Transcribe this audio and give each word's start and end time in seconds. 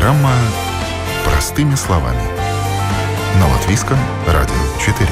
Программа 0.00 0.32
«Простыми 1.26 1.74
словами». 1.74 2.22
На 3.38 3.46
Латвийском 3.48 3.98
радио 4.26 4.54
4. 4.82 5.06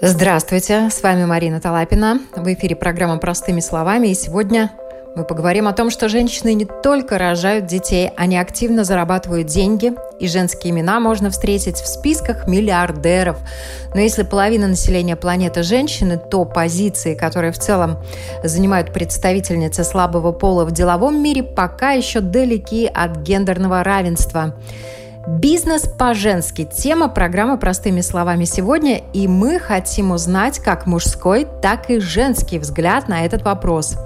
Здравствуйте, 0.00 0.88
с 0.88 1.02
вами 1.02 1.26
Марина 1.26 1.60
Талапина. 1.60 2.20
В 2.34 2.50
эфире 2.54 2.74
программа 2.74 3.18
«Простыми 3.18 3.60
словами». 3.60 4.08
И 4.08 4.14
сегодня 4.14 4.70
мы 5.14 5.24
поговорим 5.24 5.68
о 5.68 5.74
том, 5.74 5.90
что 5.90 6.08
женщины 6.08 6.54
не 6.54 6.64
только 6.64 7.18
рожают 7.18 7.66
детей, 7.66 8.12
они 8.16 8.38
активно 8.38 8.84
зарабатывают 8.84 9.48
деньги, 9.48 9.92
и 10.18 10.28
женские 10.28 10.72
имена 10.72 11.00
можно 11.00 11.30
встретить 11.30 11.76
в 11.76 11.86
списках 11.86 12.46
миллиардеров. 12.46 13.38
Но 13.94 14.00
если 14.00 14.22
половина 14.22 14.66
населения 14.66 15.16
планеты 15.16 15.62
женщины, 15.62 16.18
то 16.18 16.44
позиции, 16.44 17.14
которые 17.14 17.52
в 17.52 17.58
целом 17.58 17.98
занимают 18.42 18.92
представительницы 18.92 19.84
слабого 19.84 20.32
пола 20.32 20.64
в 20.64 20.72
деловом 20.72 21.22
мире, 21.22 21.42
пока 21.42 21.92
еще 21.92 22.20
далеки 22.20 22.86
от 22.86 23.18
гендерного 23.18 23.82
равенства. 23.84 24.54
Бизнес 25.28 25.82
по-женски. 25.82 26.64
Тема 26.64 27.08
программы 27.08 27.58
«Простыми 27.58 28.00
словами» 28.00 28.44
сегодня, 28.44 29.02
и 29.12 29.28
мы 29.28 29.58
хотим 29.58 30.10
узнать 30.10 30.58
как 30.58 30.86
мужской, 30.86 31.46
так 31.60 31.90
и 31.90 31.98
женский 31.98 32.58
взгляд 32.58 33.08
на 33.08 33.26
этот 33.26 33.42
вопрос. 33.42 33.96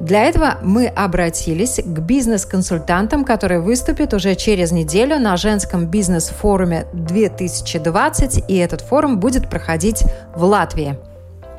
Для 0.00 0.24
этого 0.24 0.58
мы 0.64 0.88
обратились 0.88 1.76
к 1.76 1.98
бизнес-консультантам, 2.00 3.24
которые 3.24 3.60
выступят 3.60 4.14
уже 4.14 4.34
через 4.34 4.72
неделю 4.72 5.20
на 5.20 5.36
женском 5.36 5.86
бизнес-форуме 5.86 6.86
2020, 6.92 8.50
и 8.50 8.56
этот 8.56 8.80
форум 8.80 9.20
будет 9.20 9.48
проходить 9.48 10.02
в 10.34 10.42
Латвии. 10.42 10.98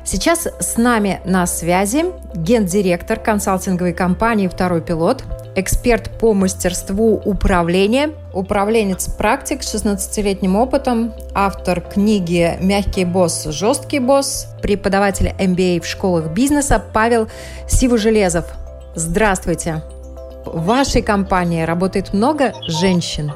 Сейчас 0.04 0.46
с 0.46 0.76
нами 0.76 1.20
на 1.24 1.46
связи 1.46 2.04
гендиректор 2.34 3.18
консалтинговой 3.18 3.94
компании 3.94 4.46
«Второй 4.46 4.82
пилот», 4.82 5.24
эксперт 5.56 6.10
по 6.18 6.34
мастерству 6.34 7.20
управления, 7.24 8.10
управленец-практик 8.32 9.62
с 9.62 9.74
16-летним 9.74 10.54
опытом, 10.54 11.14
автор 11.34 11.80
книги 11.80 12.56
«Мягкий 12.60 13.06
босс, 13.06 13.44
жесткий 13.46 13.98
босс», 13.98 14.46
преподаватель 14.62 15.34
MBA 15.38 15.80
в 15.80 15.86
школах 15.86 16.26
бизнеса 16.26 16.80
Павел 16.92 17.28
Сивожелезов. 17.66 18.44
Здравствуйте! 18.94 19.82
В 20.44 20.64
вашей 20.66 21.02
компании 21.02 21.62
работает 21.62 22.12
много 22.12 22.52
женщин? 22.68 23.32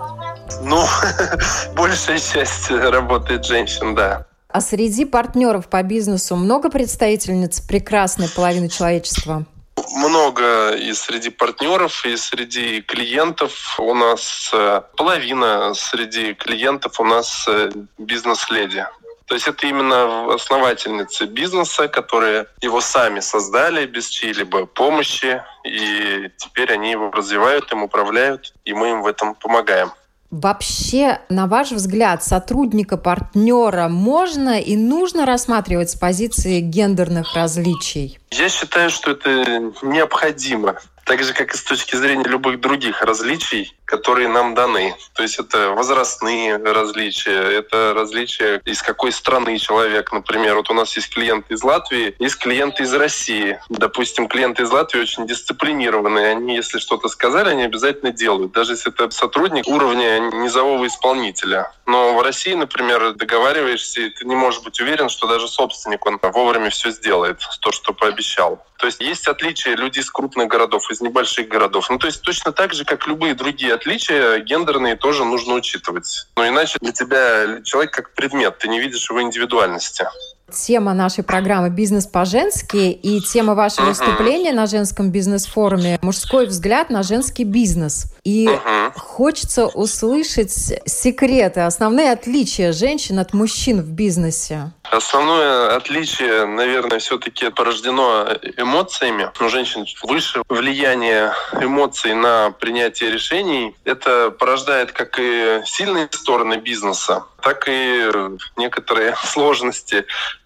Ну, 0.62 0.84
большая 1.74 2.18
часть 2.18 2.70
работает 2.70 3.44
женщин, 3.44 3.94
да. 3.94 4.26
А 4.48 4.60
среди 4.60 5.04
партнеров 5.04 5.68
по 5.68 5.82
бизнесу 5.82 6.36
много 6.36 6.70
представительниц 6.70 7.60
прекрасной 7.60 8.28
половины 8.28 8.68
человечества? 8.68 9.46
Много 9.96 10.70
и 10.76 10.92
среди 10.92 11.30
партнеров, 11.30 12.04
и 12.06 12.16
среди 12.16 12.80
клиентов. 12.80 13.74
У 13.78 13.94
нас 13.94 14.50
э, 14.52 14.82
половина 14.96 15.74
среди 15.74 16.34
клиентов 16.34 17.00
у 17.00 17.04
нас 17.04 17.46
э, 17.48 17.70
бизнес-леди. 17.98 18.86
То 19.30 19.34
есть 19.34 19.46
это 19.46 19.66
именно 19.68 20.34
основательницы 20.34 21.26
бизнеса, 21.26 21.86
которые 21.86 22.46
его 22.60 22.80
сами 22.80 23.20
создали 23.20 23.86
без 23.86 24.08
чьей-либо 24.08 24.66
помощи, 24.66 25.40
и 25.64 26.30
теперь 26.36 26.72
они 26.72 26.90
его 26.90 27.12
развивают, 27.12 27.70
им 27.70 27.84
управляют, 27.84 28.52
и 28.64 28.74
мы 28.74 28.90
им 28.90 29.02
в 29.02 29.06
этом 29.06 29.36
помогаем. 29.36 29.92
Вообще, 30.30 31.20
на 31.28 31.46
ваш 31.46 31.72
взгляд, 31.72 32.22
сотрудника, 32.22 32.96
партнера 32.96 33.88
можно 33.88 34.60
и 34.60 34.76
нужно 34.76 35.26
рассматривать 35.26 35.90
с 35.90 35.96
позиции 35.96 36.60
гендерных 36.60 37.34
различий? 37.34 38.18
Я 38.30 38.48
считаю, 38.48 38.90
что 38.90 39.10
это 39.12 39.72
необходимо 39.82 40.76
так 41.04 41.24
же, 41.24 41.32
как 41.32 41.52
и 41.52 41.56
с 41.56 41.64
точки 41.64 41.96
зрения 41.96 42.22
любых 42.22 42.60
других 42.60 43.02
различий, 43.02 43.74
которые 43.90 44.28
нам 44.28 44.54
даны. 44.54 44.94
То 45.14 45.22
есть 45.22 45.38
это 45.38 45.70
возрастные 45.70 46.56
различия, 46.56 47.58
это 47.58 47.92
различия, 47.94 48.60
из 48.64 48.82
какой 48.82 49.10
страны 49.10 49.58
человек. 49.58 50.12
Например, 50.12 50.54
вот 50.54 50.70
у 50.70 50.74
нас 50.74 50.94
есть 50.96 51.12
клиенты 51.12 51.54
из 51.54 51.62
Латвии, 51.64 52.14
есть 52.20 52.38
клиенты 52.38 52.84
из 52.84 52.94
России. 52.94 53.58
Допустим, 53.68 54.28
клиенты 54.28 54.62
из 54.62 54.70
Латвии 54.70 55.00
очень 55.00 55.26
дисциплинированные. 55.26 56.30
Они, 56.30 56.54
если 56.54 56.78
что-то 56.78 57.08
сказали, 57.08 57.50
они 57.50 57.64
обязательно 57.64 58.12
делают, 58.12 58.52
даже 58.52 58.72
если 58.72 58.92
это 58.92 59.10
сотрудник 59.10 59.66
уровня 59.66 60.20
низового 60.20 60.86
исполнителя. 60.86 61.72
Но 61.86 62.14
в 62.14 62.22
России, 62.22 62.54
например, 62.54 63.14
договариваешься, 63.14 64.02
и 64.02 64.10
ты 64.10 64.24
не 64.24 64.36
можешь 64.36 64.62
быть 64.62 64.80
уверен, 64.80 65.08
что 65.08 65.26
даже 65.26 65.48
собственник, 65.48 66.06
он 66.06 66.20
вовремя 66.22 66.70
все 66.70 66.90
сделает, 66.90 67.40
то, 67.60 67.72
что 67.72 67.92
пообещал. 67.92 68.64
То 68.80 68.86
есть 68.86 69.00
есть 69.00 69.28
отличия 69.28 69.76
людей 69.76 70.00
из 70.00 70.10
крупных 70.10 70.48
городов, 70.48 70.90
из 70.90 71.02
небольших 71.02 71.48
городов. 71.48 71.90
Ну, 71.90 71.98
то 71.98 72.06
есть 72.06 72.22
точно 72.22 72.50
так 72.52 72.72
же, 72.72 72.86
как 72.86 73.06
любые 73.06 73.34
другие 73.34 73.74
отличия, 73.80 74.38
гендерные 74.40 74.96
тоже 74.96 75.24
нужно 75.24 75.54
учитывать. 75.54 76.26
Но 76.36 76.46
иначе 76.46 76.78
для 76.80 76.92
тебя 76.92 77.62
человек 77.64 77.92
как 77.92 78.14
предмет, 78.14 78.58
ты 78.58 78.68
не 78.68 78.80
видишь 78.80 79.08
его 79.08 79.22
индивидуальности. 79.22 80.04
Тема 80.52 80.94
нашей 80.94 81.22
программы 81.22 81.70
«Бизнес 81.70 82.06
по-женски» 82.06 82.90
и 82.90 83.20
тема 83.20 83.54
вашего 83.54 83.86
выступления 83.86 84.52
на 84.52 84.66
женском 84.66 85.12
бизнес-форуме 85.12 85.98
«Мужской 86.02 86.46
взгляд 86.46 86.90
на 86.90 87.04
женский 87.04 87.44
бизнес». 87.44 88.12
И 88.24 88.46
uh-huh. 88.46 88.92
хочется 88.96 89.66
услышать 89.66 90.52
секреты, 90.86 91.60
основные 91.60 92.12
отличия 92.12 92.72
женщин 92.72 93.18
от 93.18 93.32
мужчин 93.32 93.80
в 93.80 93.90
бизнесе. 93.90 94.72
Основное 94.90 95.76
отличие, 95.76 96.46
наверное, 96.46 96.98
все-таки 96.98 97.50
порождено 97.50 98.28
эмоциями. 98.56 99.30
У 99.40 99.48
женщин 99.48 99.86
выше 100.02 100.42
влияние 100.48 101.32
эмоций 101.60 102.14
на 102.14 102.50
принятие 102.50 103.12
решений. 103.12 103.76
Это 103.84 104.30
порождает 104.30 104.92
как 104.92 105.18
и 105.18 105.62
сильные 105.64 106.08
стороны 106.10 106.56
бизнеса, 106.56 107.24
так 107.40 107.68
и 107.68 108.10
некоторые 108.56 109.14
сложности 109.24 110.04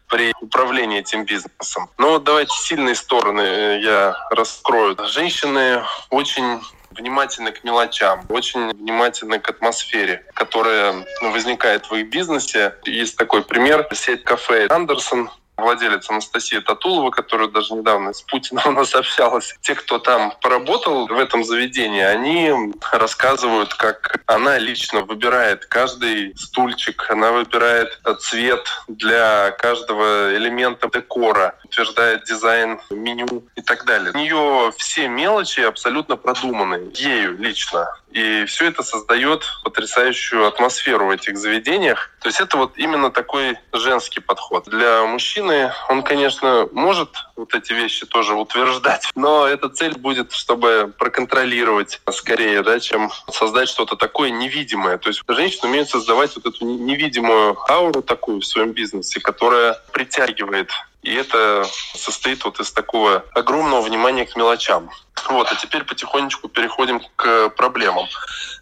при 0.09 0.33
управлении 0.41 1.01
этим 1.01 1.25
бизнесом. 1.25 1.89
Но 1.99 2.11
вот 2.11 2.25
давайте 2.25 2.55
сильные 2.57 2.95
стороны 2.95 3.41
э, 3.41 3.81
я 3.81 4.15
раскрою. 4.31 4.97
Женщины 5.09 5.83
очень 6.11 6.61
внимательны 6.97 7.53
к 7.53 7.65
мелочам, 7.65 8.25
очень 8.29 8.73
внимательны 8.73 9.39
к 9.39 9.49
атмосфере, 9.49 10.25
которая 10.35 11.07
возникает 11.23 11.91
в 11.91 11.95
их 11.95 12.09
бизнесе. 12.11 12.75
Есть 12.85 13.17
такой 13.17 13.45
пример. 13.45 13.87
Сеть 13.93 14.25
кафе 14.25 14.67
«Андерсон» 14.69 15.31
владелец 15.57 16.09
Анастасия 16.11 16.61
Татулова, 16.61 17.11
которая 17.11 17.49
даже 17.49 17.75
недавно 17.75 18.13
с 18.13 18.23
Путиным 18.23 18.63
у 18.67 18.73
нас 18.73 18.95
общалась. 18.95 19.55
Те, 19.61 19.75
кто 19.75 19.99
там 19.99 20.33
поработал 20.43 21.07
в 21.07 21.19
этом 21.19 21.45
заведении, 21.45 22.03
они 22.03 22.73
рассказывают, 22.93 23.75
как 23.75 24.23
она 24.27 24.59
лично 24.59 25.03
выбирает 25.03 25.67
каждый 25.67 26.37
стульчик, 26.37 27.11
она 27.11 27.33
выбирает 27.33 28.01
цвет 28.21 28.67
для 28.89 29.53
каждого 29.53 30.37
элемента 30.37 30.89
декора, 30.89 31.55
утверждает 31.65 32.25
дизайн 32.25 32.81
меню 32.91 33.45
и 33.57 33.63
так 33.63 33.85
далее. 33.85 34.13
У 34.13 34.17
нее 34.17 34.73
все 34.77 35.09
мелочи 35.09 35.61
абсолютно 35.61 36.17
продуманы 36.17 36.91
ею 36.95 37.37
лично. 37.39 37.89
И 38.15 38.45
все 38.45 38.69
это 38.69 38.85
создает 38.85 39.45
потрясающую 39.65 40.47
атмосферу 40.47 41.07
в 41.07 41.11
этих 41.11 41.37
заведениях. 41.37 42.11
То 42.21 42.29
есть 42.29 42.41
это 42.41 42.57
вот 42.57 42.79
именно 42.79 43.11
такой 43.11 43.59
женский 43.73 44.21
подход. 44.21 44.67
Для 44.67 45.05
мужчины 45.05 45.73
он, 45.89 46.05
конечно, 46.05 46.69
может 46.71 47.11
вот 47.35 47.53
эти 47.55 47.73
вещи 47.73 48.07
тоже 48.07 48.35
утверждать, 48.35 49.11
но 49.17 49.49
эта 49.49 49.69
цель 49.69 49.99
будет, 49.99 50.33
чтобы 50.33 50.95
проконтролировать 50.97 52.01
скорее, 52.13 52.63
да, 52.63 52.79
чем 52.79 53.11
создать 53.33 53.69
что-то 53.69 53.97
такое 53.97 54.31
невидимое. 54.31 54.97
То 54.99 55.09
есть 55.09 55.21
женщины 55.27 55.69
умеют 55.69 55.91
создавать 55.91 56.37
вот 56.37 56.47
эту 56.47 56.65
невидимую 56.65 57.59
ауру 57.69 58.01
такую 58.01 58.41
в 58.41 58.47
своем 58.47 58.73
бизнесе, 58.73 59.19
которая 59.21 59.77
притягивает 59.93 60.71
и 61.05 61.15
это 61.15 61.67
состоит 61.95 62.45
вот 62.45 62.59
из 62.61 62.73
такого 62.73 63.25
огромного 63.35 63.83
внимания 63.83 64.25
к 64.25 64.37
мелочам. 64.37 64.91
Вот, 65.29 65.51
а 65.51 65.55
теперь 65.55 65.85
потихонечку 65.85 66.49
переходим 66.49 67.01
к 67.17 67.51
проблемам. 67.51 68.07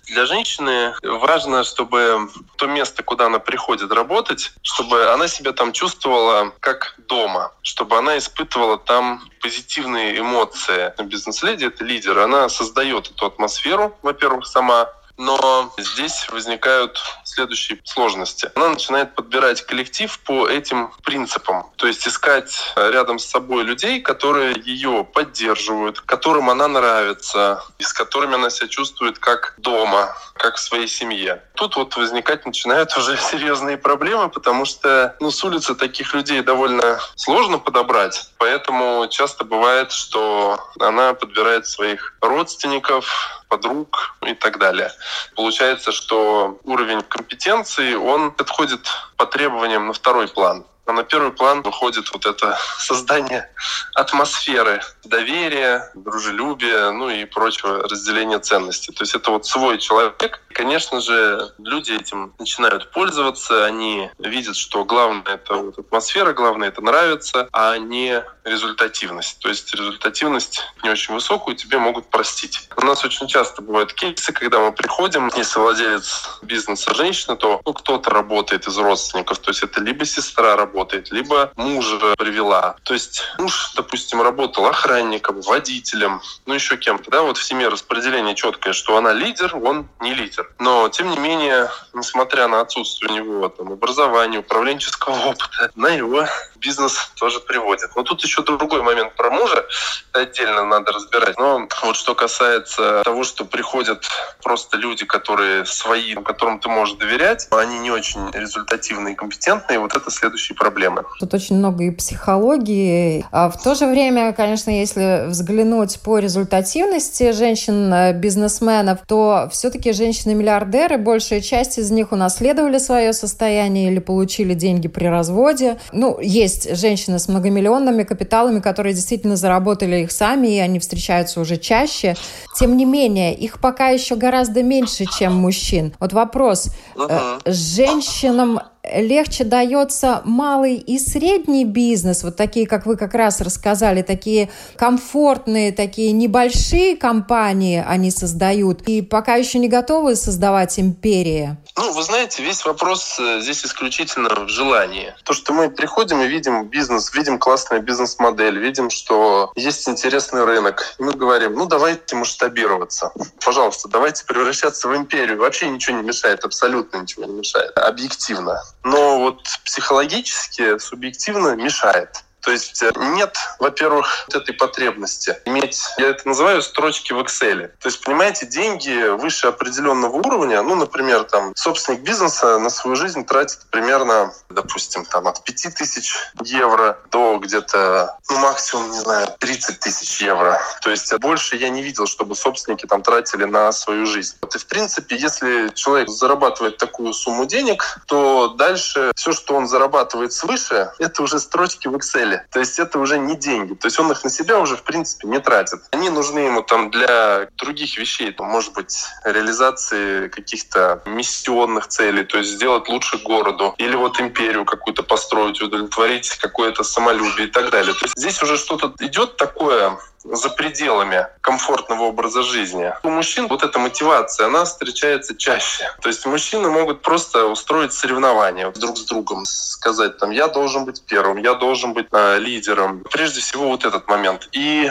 Для 0.06 0.26
женщины 0.26 0.94
важно, 1.02 1.64
чтобы 1.64 2.28
то 2.56 2.66
место, 2.66 3.02
куда 3.02 3.26
она 3.26 3.38
приходит 3.38 3.92
работать, 3.92 4.52
чтобы 4.62 5.10
она 5.12 5.28
себя 5.28 5.52
там 5.52 5.72
чувствовала 5.72 6.52
как 6.60 6.94
дома, 7.08 7.52
чтобы 7.62 7.96
она 7.96 8.18
испытывала 8.18 8.78
там 8.78 9.22
позитивные 9.40 10.18
эмоции. 10.18 10.92
Бизнес-леди— 11.02 11.64
это 11.66 11.84
лидер, 11.84 12.18
она 12.18 12.48
создает 12.48 13.10
эту 13.10 13.26
атмосферу, 13.26 13.96
во-первых, 14.02 14.46
сама, 14.46 14.88
но 15.16 15.72
здесь 15.78 16.28
возникают 16.30 17.00
следующей 17.32 17.80
сложности. 17.84 18.50
Она 18.54 18.70
начинает 18.70 19.14
подбирать 19.14 19.62
коллектив 19.62 20.18
по 20.20 20.48
этим 20.48 20.92
принципам. 21.04 21.66
То 21.76 21.86
есть 21.86 22.06
искать 22.06 22.72
рядом 22.76 23.18
с 23.18 23.24
собой 23.24 23.64
людей, 23.64 24.00
которые 24.00 24.54
ее 24.64 25.04
поддерживают, 25.04 26.00
которым 26.00 26.50
она 26.50 26.68
нравится, 26.68 27.62
и 27.78 27.82
с 27.82 27.92
которыми 27.92 28.34
она 28.34 28.50
себя 28.50 28.68
чувствует 28.68 29.18
как 29.18 29.54
дома, 29.58 30.14
как 30.34 30.56
в 30.56 30.60
своей 30.60 30.88
семье. 30.88 31.42
Тут 31.54 31.76
вот 31.76 31.96
возникать 31.96 32.46
начинают 32.46 32.96
уже 32.96 33.16
серьезные 33.16 33.76
проблемы, 33.76 34.28
потому 34.28 34.64
что 34.64 35.16
ну, 35.20 35.30
с 35.30 35.42
улицы 35.44 35.74
таких 35.74 36.14
людей 36.14 36.42
довольно 36.42 36.98
сложно 37.16 37.58
подобрать. 37.58 38.30
Поэтому 38.38 39.06
часто 39.08 39.44
бывает, 39.44 39.92
что 39.92 40.58
она 40.80 41.14
подбирает 41.14 41.66
своих 41.66 42.14
родственников, 42.20 43.42
подруг 43.52 44.16
и 44.26 44.32
так 44.34 44.58
далее. 44.58 44.90
Получается, 45.36 45.92
что 45.92 46.58
уровень 46.64 47.02
компетенции, 47.22 47.94
он 47.94 48.34
отходит 48.38 48.80
по 49.16 49.26
требованиям 49.26 49.86
на 49.86 49.92
второй 49.92 50.26
план. 50.28 50.64
А 50.84 50.92
на 50.92 51.04
первый 51.04 51.32
план 51.32 51.62
выходит 51.62 52.12
вот 52.12 52.26
это 52.26 52.58
создание 52.78 53.50
атмосферы 53.94 54.82
доверия, 55.04 55.90
дружелюбия, 55.94 56.90
ну 56.90 57.10
и 57.10 57.24
прочего 57.24 57.82
разделения 57.88 58.38
ценностей. 58.38 58.92
То 58.92 59.02
есть 59.02 59.14
это 59.14 59.30
вот 59.30 59.46
свой 59.46 59.78
человек. 59.78 60.40
Конечно 60.52 61.00
же, 61.00 61.52
люди 61.58 61.92
этим 61.92 62.34
начинают 62.38 62.90
пользоваться, 62.90 63.64
они 63.64 64.10
видят, 64.18 64.56
что 64.56 64.84
главное 64.84 65.34
это 65.34 65.54
вот 65.54 65.78
атмосфера, 65.78 66.32
главное 66.32 66.68
это 66.68 66.82
нравится, 66.82 67.48
а 67.52 67.78
не 67.78 68.22
результативность. 68.44 69.38
То 69.40 69.48
есть 69.48 69.74
результативность 69.74 70.62
не 70.82 70.90
очень 70.90 71.14
высокую 71.14 71.56
тебе 71.56 71.78
могут 71.78 72.10
простить. 72.10 72.68
У 72.76 72.84
нас 72.84 73.04
очень 73.04 73.28
часто 73.28 73.62
бывают 73.62 73.92
кейсы, 73.92 74.32
когда 74.32 74.58
мы 74.58 74.72
приходим, 74.72 75.30
если 75.36 75.58
владелец 75.58 76.38
бизнеса 76.42 76.94
женщина, 76.94 77.36
то 77.36 77.60
ну, 77.64 77.72
кто-то 77.72 78.10
работает 78.10 78.66
из 78.66 78.76
родственников, 78.76 79.38
то 79.38 79.50
есть 79.50 79.62
это 79.62 79.80
либо 79.80 80.04
сестра 80.04 80.56
работает, 80.56 80.71
либо 81.10 81.52
мужа 81.56 82.14
привела. 82.18 82.76
То 82.82 82.94
есть 82.94 83.22
муж, 83.38 83.72
допустим, 83.76 84.22
работал 84.22 84.66
охранником, 84.66 85.40
водителем, 85.42 86.20
ну 86.46 86.54
еще 86.54 86.76
кем-то, 86.76 87.10
да, 87.10 87.22
вот 87.22 87.38
в 87.38 87.44
семье 87.44 87.68
распределение 87.68 88.34
четкое, 88.34 88.72
что 88.72 88.96
она 88.96 89.12
лидер, 89.12 89.56
он 89.56 89.88
не 90.00 90.14
лидер. 90.14 90.50
Но, 90.58 90.88
тем 90.88 91.10
не 91.10 91.18
менее, 91.18 91.70
несмотря 91.92 92.48
на 92.48 92.60
отсутствие 92.60 93.12
у 93.12 93.14
него 93.14 93.48
там, 93.48 93.72
образования, 93.72 94.38
управленческого 94.38 95.16
опыта, 95.26 95.70
на 95.74 95.88
его 95.88 96.26
бизнес 96.56 97.10
тоже 97.16 97.40
приводит. 97.40 97.94
Но 97.96 98.02
тут 98.02 98.22
еще 98.22 98.42
другой 98.42 98.82
момент 98.82 99.14
про 99.14 99.30
мужа 99.30 99.66
отдельно 100.12 100.64
надо 100.64 100.92
разбирать. 100.92 101.38
Но 101.38 101.68
вот 101.82 101.96
что 101.96 102.14
касается 102.14 103.02
того, 103.04 103.24
что 103.24 103.44
приходят 103.44 104.06
просто 104.42 104.76
люди, 104.76 105.04
которые 105.04 105.66
свои, 105.66 106.14
которым 106.14 106.60
ты 106.60 106.68
можешь 106.68 106.96
доверять, 106.96 107.48
они 107.50 107.78
не 107.78 107.90
очень 107.90 108.30
результативные 108.30 109.14
и 109.14 109.16
компетентные, 109.16 109.78
вот 109.78 109.94
это 109.94 110.10
следующие 110.10 110.56
проблемы. 110.62 111.02
Тут 111.18 111.34
очень 111.34 111.56
много 111.56 111.84
и 111.84 111.90
психологии. 111.90 113.24
А 113.32 113.50
в 113.50 113.60
то 113.60 113.74
же 113.74 113.86
время, 113.86 114.32
конечно, 114.32 114.70
если 114.70 115.26
взглянуть 115.28 115.98
по 116.00 116.18
результативности 116.18 117.32
женщин-бизнесменов, 117.32 119.00
то 119.06 119.48
все-таки 119.50 119.92
женщины-миллиардеры, 119.92 120.98
большая 120.98 121.40
часть 121.40 121.78
из 121.78 121.90
них 121.90 122.12
унаследовали 122.12 122.78
свое 122.78 123.12
состояние 123.12 123.90
или 123.90 123.98
получили 123.98 124.54
деньги 124.54 124.86
при 124.86 125.06
разводе. 125.06 125.78
Ну, 125.92 126.20
есть 126.20 126.76
женщины 126.76 127.18
с 127.18 127.26
многомиллионными 127.26 128.04
капиталами, 128.04 128.60
которые 128.60 128.94
действительно 128.94 129.34
заработали 129.34 129.96
их 129.96 130.12
сами, 130.12 130.46
и 130.46 130.58
они 130.60 130.78
встречаются 130.78 131.40
уже 131.40 131.56
чаще. 131.56 132.14
Тем 132.56 132.76
не 132.76 132.84
менее, 132.84 133.34
их 133.34 133.60
пока 133.60 133.88
еще 133.88 134.14
гораздо 134.14 134.62
меньше, 134.62 135.06
чем 135.06 135.34
мужчин. 135.34 135.92
Вот 135.98 136.12
вопрос. 136.12 136.68
Uh-huh. 136.94 137.40
Женщинам 137.46 138.60
легче 138.84 139.44
дается 139.44 140.22
малый 140.24 140.76
и 140.76 140.98
средний 140.98 141.64
бизнес, 141.64 142.24
вот 142.24 142.36
такие, 142.36 142.66
как 142.66 142.86
вы 142.86 142.96
как 142.96 143.14
раз 143.14 143.40
рассказали, 143.40 144.02
такие 144.02 144.50
комфортные, 144.76 145.72
такие 145.72 146.12
небольшие 146.12 146.96
компании 146.96 147.84
они 147.86 148.10
создают, 148.10 148.82
и 148.88 149.02
пока 149.02 149.36
еще 149.36 149.58
не 149.58 149.68
готовы 149.68 150.16
создавать 150.16 150.78
империи? 150.80 151.56
Вы 151.92 152.02
знаете, 152.02 152.42
весь 152.42 152.64
вопрос 152.64 153.18
э, 153.18 153.40
здесь 153.40 153.64
исключительно 153.64 154.28
в 154.28 154.48
желании. 154.48 155.14
То, 155.24 155.32
что 155.32 155.52
мы 155.52 155.70
приходим 155.70 156.20
и 156.22 156.26
видим 156.26 156.68
бизнес, 156.68 157.12
видим 157.14 157.38
классную 157.38 157.82
бизнес-модель, 157.82 158.58
видим, 158.58 158.90
что 158.90 159.52
есть 159.56 159.88
интересный 159.88 160.44
рынок, 160.44 160.94
и 160.98 161.02
мы 161.02 161.12
говорим, 161.12 161.54
ну, 161.54 161.66
давайте 161.66 162.16
масштабироваться. 162.16 163.12
Пожалуйста, 163.44 163.88
давайте 163.88 164.24
превращаться 164.24 164.88
в 164.88 164.96
империю. 164.96 165.38
Вообще 165.38 165.68
ничего 165.68 165.96
не 165.96 166.02
мешает, 166.02 166.44
абсолютно 166.44 166.98
ничего 166.98 167.24
не 167.24 167.34
мешает. 167.34 167.76
Объективно 167.76 168.62
но 168.84 169.20
вот 169.20 169.42
психологически, 169.64 170.78
субъективно 170.78 171.54
мешает. 171.54 172.24
То 172.42 172.50
есть 172.50 172.82
э, 172.82 172.90
нет, 172.96 173.36
во-первых, 173.58 174.26
вот 174.26 174.42
этой 174.42 174.52
потребности 174.52 175.36
иметь, 175.44 175.80
я 175.96 176.08
это 176.08 176.26
называю, 176.26 176.60
строчки 176.60 177.12
в 177.12 177.20
Excel. 177.20 177.68
То 177.78 177.88
есть, 177.88 178.02
понимаете, 178.04 178.46
деньги 178.46 179.08
выше 179.10 179.46
определенного 179.46 180.16
уровня, 180.16 180.62
ну, 180.62 180.74
например, 180.74 181.24
там, 181.24 181.54
собственник 181.54 182.00
бизнеса 182.00 182.58
на 182.58 182.68
свою 182.68 182.96
жизнь 182.96 183.24
тратит 183.24 183.60
примерно, 183.70 184.32
допустим, 184.50 185.04
там, 185.04 185.28
от 185.28 185.44
5 185.44 185.74
тысяч 185.74 186.16
евро 186.42 186.98
до 187.10 187.38
где-то, 187.38 188.18
ну, 188.28 188.38
максимум, 188.38 188.90
не 188.90 188.98
знаю, 188.98 189.28
30 189.38 189.78
тысяч 189.78 190.20
евро. 190.20 190.60
То 190.82 190.90
есть 190.90 191.14
больше 191.18 191.56
я 191.56 191.68
не 191.68 191.82
видел, 191.82 192.06
чтобы 192.06 192.34
собственники 192.34 192.86
там 192.86 193.02
тратили 193.02 193.44
на 193.44 193.70
свою 193.70 194.04
жизнь. 194.06 194.36
Вот 194.42 194.54
и, 194.56 194.58
в 194.58 194.66
принципе, 194.66 195.16
если 195.16 195.68
человек 195.74 196.08
зарабатывает 196.08 196.76
такую 196.76 197.12
сумму 197.12 197.46
денег, 197.46 198.00
то 198.06 198.48
дальше 198.48 199.12
все, 199.14 199.32
что 199.32 199.54
он 199.54 199.68
зарабатывает 199.68 200.32
свыше, 200.32 200.92
это 200.98 201.22
уже 201.22 201.38
строчки 201.38 201.86
в 201.86 201.94
Excel 201.94 202.31
цели. 202.32 202.42
То 202.50 202.60
есть 202.60 202.78
это 202.78 202.98
уже 202.98 203.18
не 203.18 203.36
деньги. 203.36 203.74
То 203.74 203.86
есть 203.86 203.98
он 203.98 204.10
их 204.10 204.24
на 204.24 204.30
себя 204.30 204.58
уже, 204.58 204.76
в 204.76 204.82
принципе, 204.82 205.28
не 205.28 205.40
тратит. 205.40 205.80
Они 205.90 206.10
нужны 206.10 206.40
ему 206.40 206.62
там 206.62 206.90
для 206.90 207.48
других 207.56 207.98
вещей. 207.98 208.32
Там, 208.32 208.46
может 208.46 208.72
быть, 208.74 209.04
реализации 209.24 210.28
каких-то 210.28 211.02
миссионных 211.06 211.88
целей, 211.88 212.24
то 212.24 212.38
есть 212.38 212.50
сделать 212.50 212.88
лучше 212.88 213.18
городу. 213.18 213.74
Или 213.78 213.96
вот 213.96 214.20
империю 214.20 214.64
какую-то 214.64 215.02
построить, 215.02 215.60
удовлетворить 215.60 216.30
какое-то 216.38 216.84
самолюбие 216.84 217.48
и 217.48 217.50
так 217.50 217.70
далее. 217.70 217.94
То 217.94 218.06
есть 218.06 218.14
здесь 218.16 218.42
уже 218.42 218.56
что-то 218.56 218.92
идет 219.00 219.36
такое 219.36 219.98
за 220.24 220.48
пределами 220.50 221.26
комфортного 221.40 222.04
образа 222.04 222.42
жизни. 222.42 222.92
У 223.02 223.10
мужчин 223.10 223.48
вот 223.48 223.62
эта 223.62 223.78
мотивация, 223.78 224.46
она 224.46 224.64
встречается 224.64 225.36
чаще. 225.36 225.84
То 226.00 226.08
есть 226.08 226.24
мужчины 226.26 226.70
могут 226.70 227.02
просто 227.02 227.46
устроить 227.46 227.92
соревнования 227.92 228.70
друг 228.70 228.96
с 228.96 229.04
другом, 229.04 229.44
сказать 229.44 230.18
там, 230.18 230.30
я 230.30 230.48
должен 230.48 230.84
быть 230.84 231.02
первым, 231.06 231.38
я 231.38 231.54
должен 231.54 231.92
быть 231.92 232.06
э, 232.12 232.38
лидером. 232.38 233.04
Прежде 233.10 233.40
всего 233.40 233.68
вот 233.68 233.84
этот 233.84 234.08
момент. 234.08 234.48
И 234.52 234.90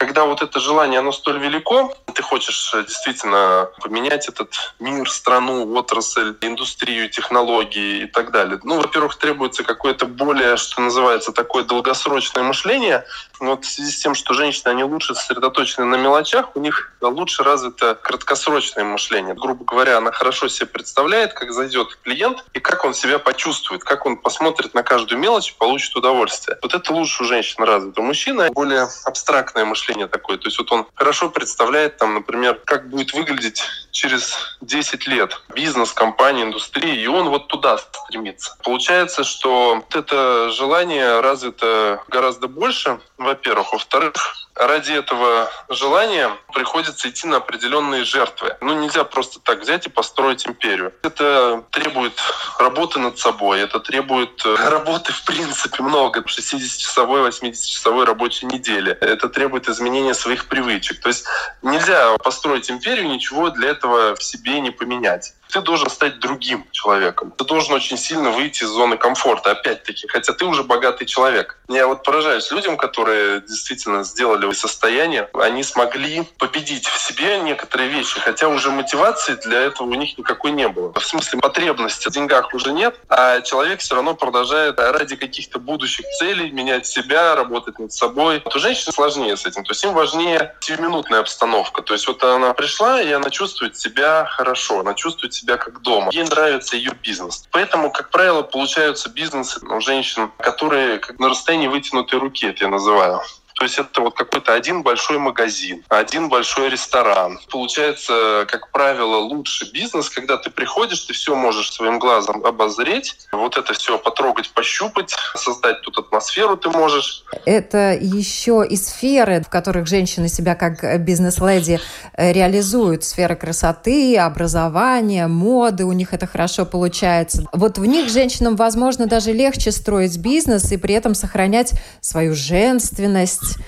когда 0.00 0.24
вот 0.24 0.40
это 0.40 0.60
желание, 0.60 1.00
оно 1.00 1.12
столь 1.12 1.40
велико, 1.40 1.94
ты 2.14 2.22
хочешь 2.22 2.72
э, 2.74 2.84
действительно 2.84 3.68
поменять 3.82 4.30
этот 4.30 4.72
мир, 4.78 5.10
страну, 5.10 5.70
отрасль, 5.76 6.34
индустрию, 6.40 7.10
технологии 7.10 8.04
и 8.04 8.06
так 8.06 8.30
далее. 8.30 8.58
Ну, 8.62 8.80
во-первых, 8.80 9.16
требуется 9.16 9.62
какое-то 9.62 10.06
более, 10.06 10.56
что 10.56 10.80
называется, 10.80 11.32
такое 11.32 11.64
долгосрочное 11.64 12.42
мышление. 12.42 13.04
Вот 13.40 13.66
в 13.66 13.70
связи 13.70 13.90
с 13.90 14.00
тем, 14.00 14.14
что 14.14 14.32
женщины, 14.32 14.68
они 14.70 14.84
лучше 14.84 15.14
сосредоточены 15.14 15.84
на 15.84 15.96
мелочах, 15.96 16.56
у 16.56 16.60
них 16.60 16.94
лучше 17.02 17.42
развито 17.42 17.94
краткосрочное 17.94 18.84
мышление. 18.84 19.34
Грубо 19.34 19.66
говоря, 19.66 19.98
она 19.98 20.12
хорошо 20.12 20.48
себе 20.48 20.66
представляет, 20.66 21.34
как 21.34 21.52
зайдет 21.52 21.98
клиент 22.02 22.42
и 22.54 22.58
как 22.58 22.86
он 22.86 22.94
себя 22.94 23.18
почувствует, 23.18 23.84
как 23.84 24.06
он 24.06 24.16
посмотрит 24.16 24.72
на 24.72 24.82
каждую 24.82 25.18
мелочь 25.20 25.50
и 25.50 25.58
получит 25.58 25.94
удовольствие. 25.94 26.56
Вот 26.62 26.72
это 26.72 26.90
лучше 26.90 27.22
у 27.22 27.26
женщин 27.26 27.64
развито. 27.64 28.00
У 28.00 28.04
мужчины 28.04 28.50
более 28.50 28.88
абстрактное 29.04 29.66
мышление 29.66 29.89
мышление 29.90 30.06
такое. 30.06 30.38
То 30.38 30.48
есть 30.48 30.58
вот 30.58 30.72
он 30.72 30.86
хорошо 30.94 31.30
представляет, 31.30 31.96
там, 31.96 32.14
например, 32.14 32.60
как 32.64 32.88
будет 32.88 33.12
выглядеть 33.12 33.62
через 33.90 34.56
10 34.60 35.06
лет 35.08 35.40
бизнес, 35.54 35.92
компания, 35.92 36.42
индустрия, 36.42 36.94
и 36.94 37.06
он 37.06 37.28
вот 37.28 37.48
туда 37.48 37.78
стремится. 37.78 38.56
Получается, 38.62 39.24
что 39.24 39.76
вот 39.76 39.94
это 39.96 40.50
желание 40.50 41.20
развито 41.20 42.02
гораздо 42.08 42.48
больше, 42.48 43.00
во-первых. 43.18 43.72
Во-вторых, 43.72 44.14
ради 44.54 44.92
этого 44.92 45.50
желания 45.68 46.30
приходится 46.52 47.08
идти 47.08 47.26
на 47.26 47.38
определенные 47.38 48.04
жертвы. 48.04 48.56
Ну, 48.60 48.80
нельзя 48.80 49.04
просто 49.04 49.40
так 49.40 49.60
взять 49.60 49.86
и 49.86 49.90
построить 49.90 50.46
империю. 50.46 50.92
Это 51.02 51.64
требует 51.70 52.12
работы 52.58 52.98
над 52.98 53.18
собой, 53.18 53.60
это 53.60 53.80
требует 53.80 54.44
э, 54.44 54.54
работы, 54.70 55.12
в 55.12 55.24
принципе, 55.24 55.82
много. 55.82 56.20
60-часовой, 56.20 57.28
80-часовой 57.28 58.04
рабочей 58.04 58.46
недели. 58.46 58.92
Это 58.92 59.28
требует 59.28 59.68
изменения 59.68 60.14
своих 60.14 60.46
привычек. 60.46 61.00
То 61.00 61.08
есть 61.08 61.26
нельзя 61.62 62.16
построить 62.18 62.70
империю, 62.70 63.08
ничего 63.08 63.50
для 63.50 63.70
этого 63.70 64.14
в 64.14 64.22
себе 64.22 64.60
не 64.60 64.70
поменять. 64.70 65.34
Ты 65.50 65.60
должен 65.60 65.90
стать 65.90 66.18
другим 66.20 66.66
человеком. 66.70 67.32
Ты 67.36 67.44
должен 67.44 67.74
очень 67.74 67.96
сильно 67.96 68.30
выйти 68.30 68.64
из 68.64 68.68
зоны 68.68 68.96
комфорта, 68.96 69.52
опять-таки, 69.52 70.06
хотя 70.08 70.32
ты 70.32 70.44
уже 70.44 70.62
богатый 70.62 71.06
человек. 71.06 71.58
Я 71.68 71.86
вот 71.86 72.02
поражаюсь 72.02 72.50
людям, 72.50 72.76
которые 72.76 73.40
действительно 73.40 74.04
сделали 74.04 74.50
состояние, 74.52 75.28
они 75.34 75.62
смогли 75.62 76.22
победить 76.38 76.86
в 76.86 77.00
себе 77.00 77.38
некоторые 77.40 77.88
вещи, 77.88 78.18
хотя 78.20 78.48
уже 78.48 78.70
мотивации 78.70 79.34
для 79.34 79.60
этого 79.60 79.86
у 79.86 79.94
них 79.94 80.16
никакой 80.18 80.52
не 80.52 80.68
было. 80.68 80.92
В 80.92 81.04
смысле 81.04 81.40
потребности 81.40 82.08
в 82.08 82.12
деньгах 82.12 82.52
уже 82.54 82.72
нет, 82.72 82.96
а 83.08 83.40
человек 83.40 83.80
все 83.80 83.94
равно 83.94 84.14
продолжает 84.14 84.78
ради 84.78 85.16
каких-то 85.16 85.58
будущих 85.58 86.06
целей 86.18 86.50
менять 86.50 86.86
себя, 86.86 87.34
работать 87.34 87.78
над 87.78 87.92
собой. 87.92 88.42
Вот 88.44 88.54
у 88.54 88.58
женщин 88.58 88.92
сложнее 88.92 89.36
с 89.36 89.46
этим. 89.46 89.64
То 89.64 89.72
есть 89.72 89.84
им 89.84 89.92
важнее 89.92 90.54
сиюминутная 90.60 91.20
обстановка. 91.20 91.82
То 91.82 91.94
есть 91.94 92.06
вот 92.06 92.22
она 92.22 92.52
пришла, 92.54 93.00
и 93.00 93.10
она 93.10 93.30
чувствует 93.30 93.76
себя 93.76 94.26
хорошо, 94.26 94.80
она 94.80 94.94
чувствует 94.94 95.34
себя 95.40 95.56
как 95.56 95.82
дома. 95.82 96.10
Ей 96.12 96.24
нравится 96.24 96.76
ее 96.76 96.92
бизнес. 97.02 97.48
Поэтому, 97.50 97.90
как 97.90 98.10
правило, 98.10 98.42
получаются 98.42 99.08
бизнесы 99.08 99.60
у 99.64 99.80
женщин, 99.80 100.30
которые 100.38 100.98
как 100.98 101.18
на 101.18 101.28
расстоянии 101.28 101.68
вытянутой 101.68 102.18
руки, 102.18 102.46
это 102.46 102.64
я 102.64 102.70
называю. 102.70 103.20
То 103.60 103.64
есть 103.64 103.78
это 103.78 104.00
вот 104.00 104.14
какой-то 104.14 104.54
один 104.54 104.82
большой 104.82 105.18
магазин, 105.18 105.84
один 105.90 106.30
большой 106.30 106.70
ресторан. 106.70 107.38
Получается, 107.50 108.46
как 108.48 108.70
правило, 108.70 109.16
лучший 109.16 109.70
бизнес, 109.70 110.08
когда 110.08 110.38
ты 110.38 110.48
приходишь, 110.48 111.00
ты 111.00 111.12
все 111.12 111.34
можешь 111.34 111.70
своим 111.70 111.98
глазом 111.98 112.42
обозреть, 112.46 113.18
вот 113.32 113.58
это 113.58 113.74
все 113.74 113.98
потрогать, 113.98 114.48
пощупать, 114.52 115.14
создать 115.34 115.82
тут 115.82 115.98
атмосферу 115.98 116.56
ты 116.56 116.70
можешь. 116.70 117.22
Это 117.44 117.92
еще 118.00 118.66
и 118.66 118.76
сферы, 118.76 119.42
в 119.42 119.50
которых 119.50 119.86
женщины 119.86 120.28
себя 120.28 120.54
как 120.54 121.04
бизнес-леди 121.04 121.80
э, 122.14 122.32
реализуют. 122.32 123.04
Сфера 123.04 123.34
красоты, 123.34 124.16
образования, 124.16 125.26
моды, 125.26 125.84
у 125.84 125.92
них 125.92 126.14
это 126.14 126.26
хорошо 126.26 126.64
получается. 126.64 127.44
Вот 127.52 127.76
в 127.76 127.84
них 127.84 128.08
женщинам, 128.08 128.56
возможно, 128.56 129.06
даже 129.06 129.34
легче 129.34 129.70
строить 129.70 130.16
бизнес 130.16 130.72
и 130.72 130.78
при 130.78 130.94
этом 130.94 131.14
сохранять 131.14 131.72
свою 132.00 132.34
женственность, 132.34 133.49
есть. 133.50 133.58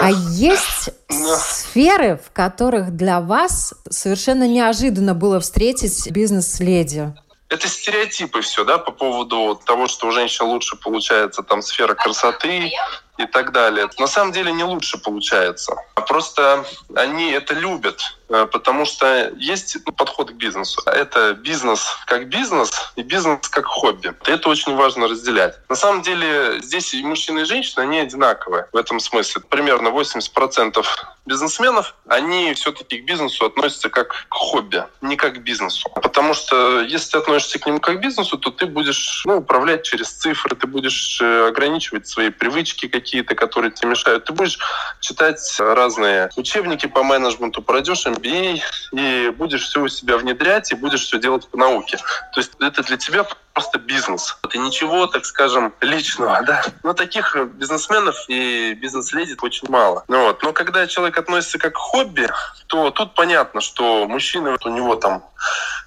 А 0.00 0.10
есть 0.10 0.90
сферы, 1.38 2.20
в 2.24 2.32
которых 2.32 2.96
для 2.96 3.20
вас 3.20 3.74
совершенно 3.88 4.46
неожиданно 4.46 5.14
было 5.14 5.40
встретить 5.40 6.10
бизнес-леди? 6.10 7.14
Это 7.48 7.68
стереотипы 7.68 8.40
все, 8.40 8.64
да, 8.64 8.78
по 8.78 8.90
поводу 8.90 9.60
того, 9.64 9.86
что 9.86 10.08
у 10.08 10.10
женщин 10.10 10.46
лучше 10.46 10.76
получается 10.76 11.42
там 11.42 11.62
сфера 11.62 11.94
красоты, 11.94 12.72
и 13.18 13.26
так 13.26 13.52
далее. 13.52 13.88
На 13.98 14.06
самом 14.06 14.32
деле 14.32 14.52
не 14.52 14.64
лучше 14.64 14.98
получается. 14.98 15.76
Просто 16.08 16.64
они 16.94 17.30
это 17.30 17.54
любят, 17.54 18.00
э, 18.28 18.46
потому 18.50 18.84
что 18.84 19.32
есть 19.36 19.76
подход 19.96 20.30
к 20.30 20.34
бизнесу. 20.34 20.80
Это 20.86 21.34
бизнес 21.34 21.96
как 22.06 22.28
бизнес 22.28 22.92
и 22.96 23.02
бизнес 23.02 23.48
как 23.48 23.66
хобби. 23.66 24.12
Это 24.26 24.48
очень 24.48 24.74
важно 24.76 25.08
разделять. 25.08 25.58
На 25.68 25.76
самом 25.76 26.02
деле 26.02 26.60
здесь 26.60 26.94
и 26.94 27.02
мужчины, 27.02 27.40
и 27.40 27.44
женщины, 27.44 27.82
они 27.82 27.98
одинаковые 27.98 28.68
в 28.72 28.76
этом 28.76 29.00
смысле. 29.00 29.42
Примерно 29.48 29.88
80% 29.88 30.84
бизнесменов, 31.26 31.94
они 32.06 32.54
все-таки 32.54 32.98
к 32.98 33.04
бизнесу 33.04 33.46
относятся 33.46 33.88
как 33.88 34.26
к 34.28 34.34
хобби, 34.34 34.84
не 35.00 35.16
как 35.16 35.34
к 35.34 35.38
бизнесу. 35.38 35.90
Потому 35.94 36.34
что 36.34 36.80
если 36.82 37.12
ты 37.12 37.18
относишься 37.18 37.58
к 37.58 37.66
нему 37.66 37.80
как 37.80 37.96
к 37.96 38.00
бизнесу, 38.00 38.38
то 38.38 38.50
ты 38.50 38.66
будешь 38.66 39.22
ну, 39.24 39.38
управлять 39.38 39.82
через 39.84 40.10
цифры, 40.12 40.54
ты 40.56 40.66
будешь 40.66 41.20
э, 41.20 41.48
ограничивать 41.48 42.06
свои 42.06 42.30
привычки 42.30 42.86
какие 42.86 43.05
какие-то, 43.06 43.36
которые 43.36 43.70
тебе 43.70 43.90
мешают. 43.90 44.24
Ты 44.24 44.32
будешь 44.32 44.58
читать 45.00 45.38
разные 45.58 46.28
учебники 46.36 46.86
по 46.86 47.04
менеджменту, 47.04 47.62
пройдешь 47.62 48.06
MBA 48.06 48.60
и 48.92 49.30
будешь 49.30 49.62
все 49.62 49.80
у 49.80 49.88
себя 49.88 50.16
внедрять 50.16 50.72
и 50.72 50.74
будешь 50.74 51.04
все 51.04 51.18
делать 51.18 51.46
по 51.48 51.56
науке. 51.56 51.98
То 52.32 52.40
есть 52.40 52.52
это 52.60 52.82
для 52.82 52.96
тебя 52.96 53.24
просто 53.56 53.78
бизнес. 53.78 54.36
Это 54.44 54.58
ничего, 54.58 55.06
так 55.06 55.24
скажем, 55.24 55.72
личного, 55.80 56.42
да. 56.42 56.62
Но 56.82 56.92
таких 56.92 57.34
бизнесменов 57.54 58.14
и 58.28 58.74
бизнес-леди 58.74 59.34
очень 59.40 59.66
мало. 59.70 60.04
Ну, 60.08 60.26
вот. 60.26 60.42
Но 60.42 60.52
когда 60.52 60.86
человек 60.86 61.16
относится 61.16 61.58
как 61.58 61.72
к 61.72 61.78
хобби, 61.78 62.28
то 62.66 62.90
тут 62.90 63.14
понятно, 63.14 63.62
что 63.62 64.06
мужчина, 64.06 64.58
у 64.62 64.68
него 64.68 64.96
там 64.96 65.24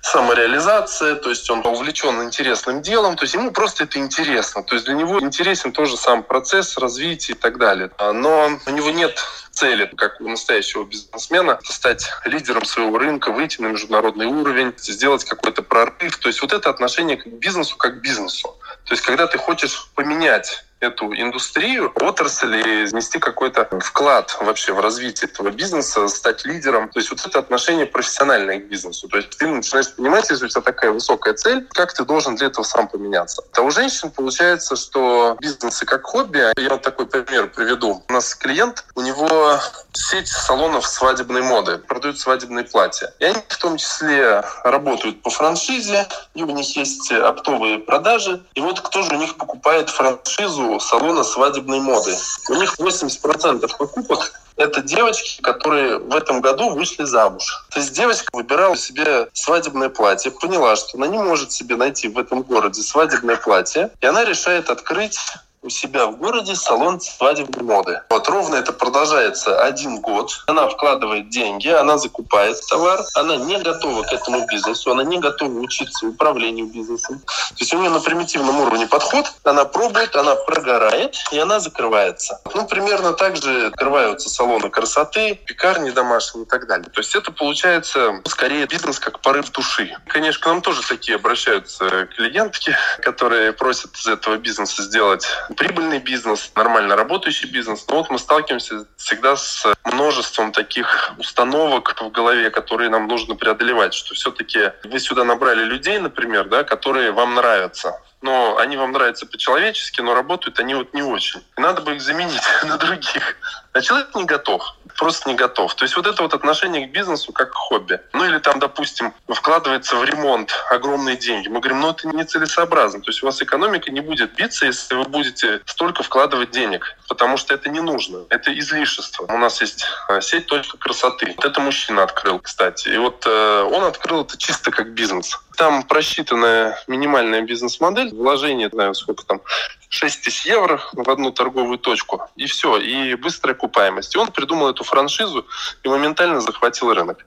самореализация, 0.02 1.14
то 1.16 1.30
есть 1.30 1.48
он 1.52 1.64
увлечен 1.64 2.24
интересным 2.24 2.82
делом, 2.82 3.16
то 3.16 3.26
есть 3.26 3.36
ему 3.36 3.52
просто 3.52 3.84
это 3.84 4.00
интересно. 4.00 4.64
То 4.64 4.74
есть 4.74 4.86
для 4.88 4.96
него 4.96 5.20
интересен 5.20 5.72
тоже 5.72 5.96
сам 5.96 6.24
процесс 6.24 6.76
развития 6.76 7.34
и 7.34 7.36
так 7.36 7.60
далее. 7.60 7.92
Но 8.00 8.50
у 8.66 8.72
него 8.72 8.90
нет 8.90 9.24
цели, 9.60 9.92
как 9.98 10.22
у 10.22 10.30
настоящего 10.30 10.86
бизнесмена, 10.86 11.60
стать 11.64 12.10
лидером 12.24 12.64
своего 12.64 12.98
рынка, 12.98 13.32
выйти 13.32 13.62
на 13.62 13.68
международный 13.68 14.28
уровень, 14.28 14.74
сделать 14.78 15.26
какой-то 15.26 15.62
прорыв. 15.62 16.18
То 16.18 16.30
есть 16.30 16.42
вот 16.42 16.54
это 16.54 16.70
отношение 16.70 17.18
к 17.18 17.28
бизнесу 17.28 17.76
как 17.76 18.00
к 18.00 18.02
бизнесу. 18.02 18.56
То 18.86 18.94
есть 18.94 19.04
когда 19.04 19.28
ты 19.28 19.38
хочешь 19.38 19.90
поменять 19.96 20.64
эту 20.80 21.14
индустрию, 21.14 21.92
отрасль 21.96 22.56
и 22.56 22.86
внести 22.86 23.20
какой-то 23.20 23.68
вклад 23.82 24.38
вообще 24.42 24.74
в 24.74 24.80
развитие 24.80 25.30
этого 25.30 25.50
бизнеса, 25.50 26.08
стать 26.08 26.46
лидером. 26.46 26.90
То 26.90 27.00
есть 27.00 27.10
вот 27.10 27.26
это 27.26 27.40
отношение 27.40 27.86
профессиональное 27.86 28.60
к 28.60 28.68
бизнесу. 28.68 29.08
То 29.08 29.18
есть 29.18 29.38
ты 29.38 29.48
начинаешь 29.48 29.94
понимать, 29.94 30.30
если 30.30 30.46
у 30.46 30.48
тебя 30.48 30.62
такая 30.62 30.92
высокая 30.92 31.34
цель, 31.34 31.68
как 31.72 31.94
ты 31.94 32.06
должен 32.06 32.36
для 32.36 32.48
этого 32.48 32.64
сам 32.64 32.88
поменяться. 32.88 33.44
А 33.58 33.62
у 33.62 33.72
женщин 33.72 34.10
получается, 34.10 34.76
что 34.76 35.38
бизнесы 35.42 35.86
как 35.86 36.04
хобби, 36.04 36.54
я 36.58 36.70
вот 36.70 36.82
такой 36.82 37.08
пример 37.08 37.50
приведу. 37.50 38.04
У 38.08 38.14
нас 38.14 38.34
клиент, 38.36 38.86
у 38.96 39.02
него 39.02 39.60
сеть 39.92 40.28
салонов 40.28 40.88
свадебной 40.88 41.42
моды, 41.42 41.78
продают 41.80 42.20
свадебные 42.20 42.64
платья. 42.64 43.14
И 43.20 43.26
они 43.26 43.42
в 43.48 43.58
том 43.58 43.78
числе 43.78 44.44
работают 44.64 45.22
по 45.22 45.30
франшизе, 45.30 46.08
и 46.36 46.44
у 46.44 46.50
них 46.52 46.78
есть 46.78 47.12
оптовые 47.12 47.80
продажи. 47.80 48.42
И 48.54 48.62
вот 48.62 48.80
кто 48.80 49.02
же 49.02 49.16
у 49.16 49.18
них 49.18 49.36
покупает 49.36 49.90
франшизу 49.90 50.69
салона 50.78 51.24
свадебной 51.24 51.80
моды. 51.80 52.16
У 52.50 52.54
них 52.54 52.78
80% 52.78 53.68
покупок 53.78 54.34
это 54.60 54.82
девочки, 54.82 55.42
которые 55.42 56.00
в 56.00 56.14
этом 56.14 56.42
году 56.42 56.72
вышли 56.72 57.06
замуж. 57.06 57.66
То 57.72 57.80
есть 57.80 57.94
девочка 57.94 58.28
выбирала 58.34 58.76
себе 58.76 59.30
свадебное 59.32 59.88
платье, 59.88 60.32
поняла, 60.32 60.76
что 60.76 60.98
она 60.98 61.08
не 61.08 61.18
может 61.18 61.54
себе 61.54 61.78
найти 61.78 62.10
в 62.10 62.20
этом 62.20 62.42
городе 62.42 62.82
свадебное 62.82 63.38
платье, 63.38 63.90
и 64.02 64.06
она 64.06 64.26
решает 64.26 64.70
открыть 64.70 65.18
у 65.62 65.70
себя 65.70 66.08
в 66.08 66.18
городе 66.18 66.56
салон 66.56 67.02
свадебной 67.02 67.64
моды. 67.64 68.02
Вот 68.10 68.28
ровно 68.30 68.56
это 68.56 68.72
продолжается 68.72 69.62
один 69.62 70.00
год. 70.00 70.44
Она 70.48 70.68
вкладывает 70.68 71.30
деньги, 71.30 71.68
она 71.68 71.98
закупает 71.98 72.58
товар, 72.70 73.02
она 73.16 73.36
не 73.36 73.58
готова 73.58 74.04
к 74.04 74.14
этому 74.14 74.46
бизнесу, 74.48 74.92
она 74.92 75.04
не 75.04 75.20
готова 75.20 75.60
учиться 75.60 76.08
управлению 76.08 76.68
бизнесом. 76.68 77.20
То 77.20 77.56
есть 77.60 77.74
у 77.74 77.80
нее 77.80 77.90
на 77.90 78.00
примитивном 78.00 78.60
уровне 78.62 78.88
подход, 78.88 79.26
она 79.44 79.66
пробует, 79.66 80.16
она 80.16 80.36
прогорает, 80.36 81.16
и 81.32 81.40
она 81.40 81.60
закрывается. 81.60 82.40
Ну, 82.54 82.66
примерно 82.66 83.14
так 83.14 83.36
же 83.36 83.68
открываются 83.68 84.30
салоны 84.30 84.70
красоты, 84.70 85.36
пекарни 85.46 85.92
домашние 85.92 86.46
и 86.46 86.48
так 86.48 86.68
далее. 86.68 86.90
То 86.90 87.02
есть 87.02 87.14
это 87.16 87.32
получается 87.32 88.22
скорее 88.26 88.66
бизнес 88.66 89.00
как 89.00 89.20
порыв 89.20 89.52
души. 89.52 89.94
Конечно, 90.08 90.42
к 90.42 90.46
нам 90.48 90.62
тоже 90.62 90.82
такие 90.88 91.16
обращаются 91.16 92.08
клиентки, 92.16 92.76
которые 93.02 93.52
просят 93.52 93.94
из 93.96 94.08
этого 94.08 94.38
бизнеса 94.38 94.84
сделать 94.84 95.28
прибыльный 95.56 96.00
бизнес, 96.00 96.52
нормально 96.56 96.96
работающий 96.96 97.50
бизнес. 97.50 97.86
Но 97.88 97.98
вот 97.98 98.10
мы 98.10 98.20
сталкиваемся 98.20 98.86
всегда 98.98 99.36
с 99.36 99.66
множеством 99.86 100.52
таких 100.52 101.14
установок 101.18 101.96
в 102.00 102.12
голове, 102.12 102.50
которые 102.50 102.90
нам 102.90 103.08
нужно 103.08 103.36
преодолевать, 103.36 103.94
что 103.94 104.14
все-таки 104.16 104.72
вы 104.84 105.00
сюда 105.00 105.24
набрали 105.24 105.64
людей, 105.64 106.00
например, 106.00 106.48
да, 106.50 106.64
которые 106.64 107.12
вам 107.12 107.36
нравятся 107.36 108.00
но 108.22 108.58
они 108.58 108.78
вам 108.78 108.92
нравятся 108.92 109.26
по-человечески, 109.26 110.02
но 110.02 110.14
работают 110.14 110.60
они 110.60 110.76
вот 110.76 110.94
не 110.94 111.04
очень. 111.04 111.42
Надо 111.58 111.82
бы 111.82 111.96
их 111.96 112.02
заменить 112.02 112.42
на 112.64 112.78
других. 112.78 113.36
А 113.74 113.82
человек 113.82 114.14
не 114.16 114.26
готов 114.26 114.64
просто 115.00 115.30
не 115.30 115.36
готов. 115.36 115.74
То 115.76 115.86
есть 115.86 115.96
вот 115.96 116.06
это 116.06 116.22
вот 116.22 116.34
отношение 116.34 116.86
к 116.86 116.92
бизнесу 116.92 117.32
как 117.32 117.52
к 117.52 117.56
хобби. 117.56 118.02
Ну 118.12 118.26
или 118.26 118.38
там, 118.40 118.60
допустим, 118.60 119.14
вкладывается 119.30 119.96
в 119.96 120.04
ремонт 120.04 120.52
огромные 120.70 121.16
деньги. 121.16 121.48
Мы 121.48 121.62
говорим, 121.62 121.80
ну 121.80 121.92
это 121.92 122.08
нецелесообразно. 122.10 123.02
То 123.02 123.10
есть 123.10 123.24
у 123.24 123.26
вас 123.26 123.42
экономика 123.42 123.92
не 123.92 124.02
будет 124.02 124.36
биться, 124.36 124.66
если 124.66 124.96
вы 124.96 125.06
будете 125.06 125.62
столько 125.66 126.04
вкладывать 126.04 126.52
денег, 126.52 126.98
потому 127.08 127.38
что 127.38 127.54
это 127.54 127.70
не 127.70 127.80
нужно. 127.80 128.26
Это 128.30 128.58
излишество. 128.60 129.24
У 129.24 129.38
нас 129.38 129.62
есть 129.62 129.86
э, 130.10 130.20
сеть 130.20 130.48
«Точка 130.48 130.78
красоты». 130.78 131.34
Вот 131.38 131.46
это 131.46 131.62
мужчина 131.62 132.04
открыл, 132.04 132.40
кстати. 132.40 132.90
И 132.90 132.98
вот 132.98 133.24
э, 133.26 133.62
он 133.72 133.86
открыл 133.86 134.24
это 134.24 134.38
чисто 134.38 134.70
как 134.70 134.94
бизнес. 134.94 135.40
Там 135.60 135.84
просчитанная 135.84 136.82
минимальная 136.88 137.42
бизнес-модель, 137.42 138.16
вложение, 138.16 138.70
знаю, 138.70 138.96
сколько 138.96 139.26
там, 139.26 139.42
6 139.90 140.22
тысяч 140.22 140.46
евро 140.46 140.80
в 140.94 141.10
одну 141.10 141.32
торговую 141.32 141.78
точку, 141.80 142.22
и 142.38 142.46
все, 142.46 142.78
и 142.78 143.16
быстрая 143.16 143.56
окупаемость. 143.56 144.16
И 144.16 144.18
он 144.18 144.32
придумал 144.32 144.70
эту 144.70 144.86
франшизу 144.86 145.46
и 145.84 145.90
моментально 145.90 146.40
захватил 146.40 146.94
рынок. 146.94 147.26